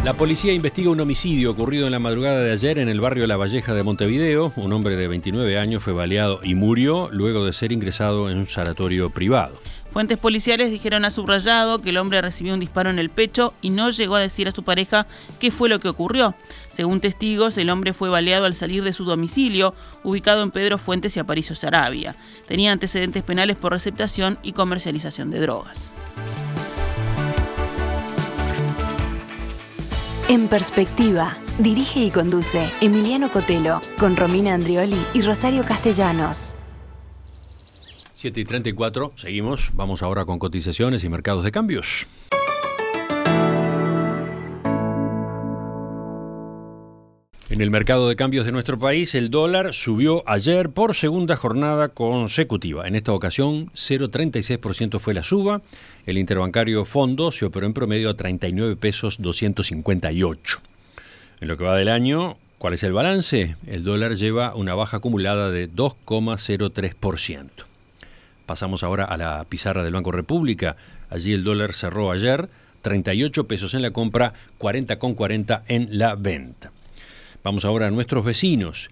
La 0.06 0.16
policía 0.16 0.54
investiga 0.54 0.92
un 0.92 1.00
homicidio 1.00 1.50
ocurrido 1.50 1.88
en 1.88 1.92
la 1.92 1.98
madrugada 1.98 2.40
de 2.40 2.52
ayer 2.52 2.78
en 2.78 2.90
el 2.90 3.02
barrio 3.02 3.26
La 3.26 3.38
Valleja 3.38 3.74
de 3.74 3.82
Montevideo. 3.82 4.54
Un 4.56 4.72
hombre 4.72 4.96
de 4.98 5.08
29 5.08 5.58
años 5.58 5.82
fue 5.82 5.94
baleado 5.94 6.42
y 6.44 6.54
murió 6.54 7.10
luego 7.12 7.44
de 7.44 7.54
ser 7.54 7.72
ingresado 7.72 8.30
en 8.30 8.38
un 8.38 8.46
sanatorio 8.46 9.10
privado. 9.10 9.56
Fuentes 9.90 10.20
policiales 10.20 10.70
dijeron 10.70 11.06
a 11.06 11.10
subrayado 11.10 11.82
que 11.82 11.90
el 11.90 11.98
hombre 11.98 12.22
recibió 12.22 12.54
un 12.54 12.60
disparo 12.60 12.92
en 12.92 13.00
el 13.00 13.10
pecho 13.10 13.56
y 13.64 13.72
no 13.72 13.90
llegó 13.90 14.14
a 14.14 14.20
decir 14.20 14.48
a 14.48 14.52
su 14.52 14.62
pareja 14.62 15.08
qué 15.40 15.50
fue 15.50 15.70
lo 15.70 15.80
que 15.80 15.90
ocurrió. 15.90 16.36
Según 16.72 17.00
testigos, 17.02 17.58
el 17.58 17.72
hombre 17.72 17.94
fue 17.94 18.10
baleado 18.10 18.46
al 18.46 18.54
salir 18.54 18.84
de 18.84 18.94
su 18.94 19.06
domicilio, 19.06 19.74
ubicado 20.04 20.44
en 20.44 20.52
Pedro 20.52 20.78
Fuentes 20.78 21.18
y 21.18 21.20
Aparicio 21.20 21.56
Sarabia. 21.56 22.16
Tenía 22.48 22.72
antecedentes 22.72 23.24
penales 23.24 23.56
por 23.56 23.72
receptación 23.72 24.38
y 24.44 24.54
comercialización 24.54 25.32
de 25.32 25.40
drogas. 25.40 25.96
En 30.28 30.48
perspectiva, 30.48 31.38
dirige 31.60 32.00
y 32.00 32.10
conduce 32.10 32.68
Emiliano 32.82 33.30
Cotelo 33.30 33.80
con 34.00 34.16
Romina 34.16 34.56
Andrioli 34.56 34.98
y 35.14 35.22
Rosario 35.22 35.64
Castellanos. 35.64 36.56
7 38.14 38.40
y 38.40 38.44
34, 38.46 39.14
seguimos. 39.18 39.70
Vamos 39.76 40.02
ahora 40.02 40.26
con 40.26 40.40
cotizaciones 40.40 41.04
y 41.04 41.10
mercados 41.10 41.44
de 41.44 41.52
cambios. 41.52 42.08
En 47.56 47.62
el 47.62 47.72
mercado 47.72 48.10
de 48.10 48.18
cambios 48.18 48.46
de 48.46 48.52
nuestro 48.52 48.78
país, 48.78 49.16
el 49.16 49.30
dólar 49.30 49.74
subió 49.74 50.28
ayer 50.28 50.72
por 50.72 50.94
segunda 50.94 51.38
jornada 51.38 51.88
consecutiva. 51.88 52.86
En 52.86 52.96
esta 52.96 53.14
ocasión, 53.14 53.68
0,36% 53.68 55.00
fue 55.00 55.14
la 55.14 55.24
suba. 55.24 55.62
El 56.06 56.18
interbancario 56.18 56.84
fondo 56.84 57.32
se 57.32 57.46
operó 57.46 57.66
en 57.66 57.74
promedio 57.74 58.10
a 58.10 58.18
39 58.18 58.76
pesos 58.76 59.22
258. 59.22 60.60
En 61.40 61.48
lo 61.48 61.56
que 61.56 61.64
va 61.64 61.78
del 61.78 61.88
año, 61.88 62.36
¿cuál 62.58 62.74
es 62.74 62.84
el 62.84 62.92
balance? 62.92 63.56
El 63.68 63.86
dólar 63.86 64.18
lleva 64.18 64.54
una 64.54 64.76
baja 64.76 64.98
acumulada 64.98 65.50
de 65.50 65.72
2,03%. 65.72 67.50
Pasamos 68.46 68.84
ahora 68.84 69.06
a 69.06 69.16
la 69.16 69.46
pizarra 69.48 69.86
del 69.86 69.94
Banco 69.94 70.12
República. 70.12 70.76
Allí 71.10 71.32
el 71.32 71.46
dólar 71.46 71.72
cerró 71.72 72.12
ayer 72.12 72.50
38 72.82 73.48
pesos 73.48 73.74
en 73.76 73.82
la 73.82 73.92
compra, 73.92 74.34
40,40 74.60 75.62
en 75.70 75.88
la 75.98 76.16
venta. 76.16 76.74
Vamos 77.46 77.64
ahora 77.64 77.86
a 77.86 77.92
nuestros 77.92 78.26
vecinos. 78.26 78.90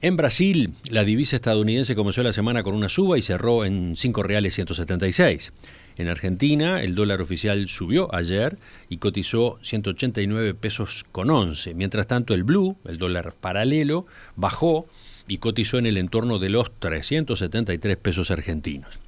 En 0.00 0.16
Brasil, 0.16 0.74
la 0.90 1.04
divisa 1.04 1.36
estadounidense 1.36 1.94
comenzó 1.94 2.24
la 2.24 2.32
semana 2.32 2.64
con 2.64 2.74
una 2.74 2.88
suba 2.88 3.16
y 3.16 3.22
cerró 3.22 3.64
en 3.64 3.96
5 3.96 4.24
reales 4.24 4.54
176. 4.54 5.52
En 5.98 6.08
Argentina, 6.08 6.82
el 6.82 6.96
dólar 6.96 7.20
oficial 7.20 7.68
subió 7.68 8.12
ayer 8.12 8.58
y 8.88 8.96
cotizó 8.96 9.60
189 9.62 10.54
pesos 10.54 11.04
con 11.12 11.30
11. 11.30 11.74
Mientras 11.74 12.08
tanto, 12.08 12.34
el 12.34 12.42
blue, 12.42 12.76
el 12.88 12.98
dólar 12.98 13.36
paralelo, 13.40 14.06
bajó 14.34 14.88
y 15.28 15.38
cotizó 15.38 15.78
en 15.78 15.86
el 15.86 15.96
entorno 15.96 16.40
de 16.40 16.48
los 16.48 16.72
373 16.80 17.96
pesos 17.98 18.32
argentinos. 18.32 18.98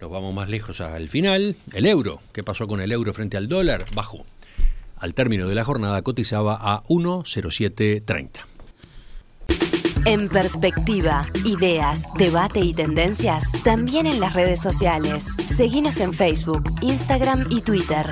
Nos 0.00 0.10
vamos 0.10 0.32
más 0.32 0.48
lejos 0.48 0.80
al 0.80 1.10
final. 1.10 1.54
El 1.74 1.84
euro. 1.84 2.22
¿Qué 2.32 2.42
pasó 2.42 2.66
con 2.66 2.80
el 2.80 2.92
euro 2.92 3.12
frente 3.12 3.36
al 3.36 3.46
dólar? 3.46 3.84
Bajó. 3.94 4.24
Al 5.02 5.14
término 5.14 5.48
de 5.48 5.56
la 5.56 5.64
jornada 5.64 6.00
cotizaba 6.02 6.56
a 6.60 6.84
1,0730. 6.84 8.46
En 10.04 10.28
perspectiva, 10.28 11.26
ideas, 11.44 12.14
debate 12.14 12.60
y 12.60 12.72
tendencias, 12.72 13.50
también 13.64 14.06
en 14.06 14.20
las 14.20 14.34
redes 14.34 14.60
sociales. 14.60 15.24
Seguimos 15.56 15.98
en 15.98 16.12
Facebook, 16.12 16.62
Instagram 16.82 17.46
y 17.50 17.62
Twitter. 17.62 18.06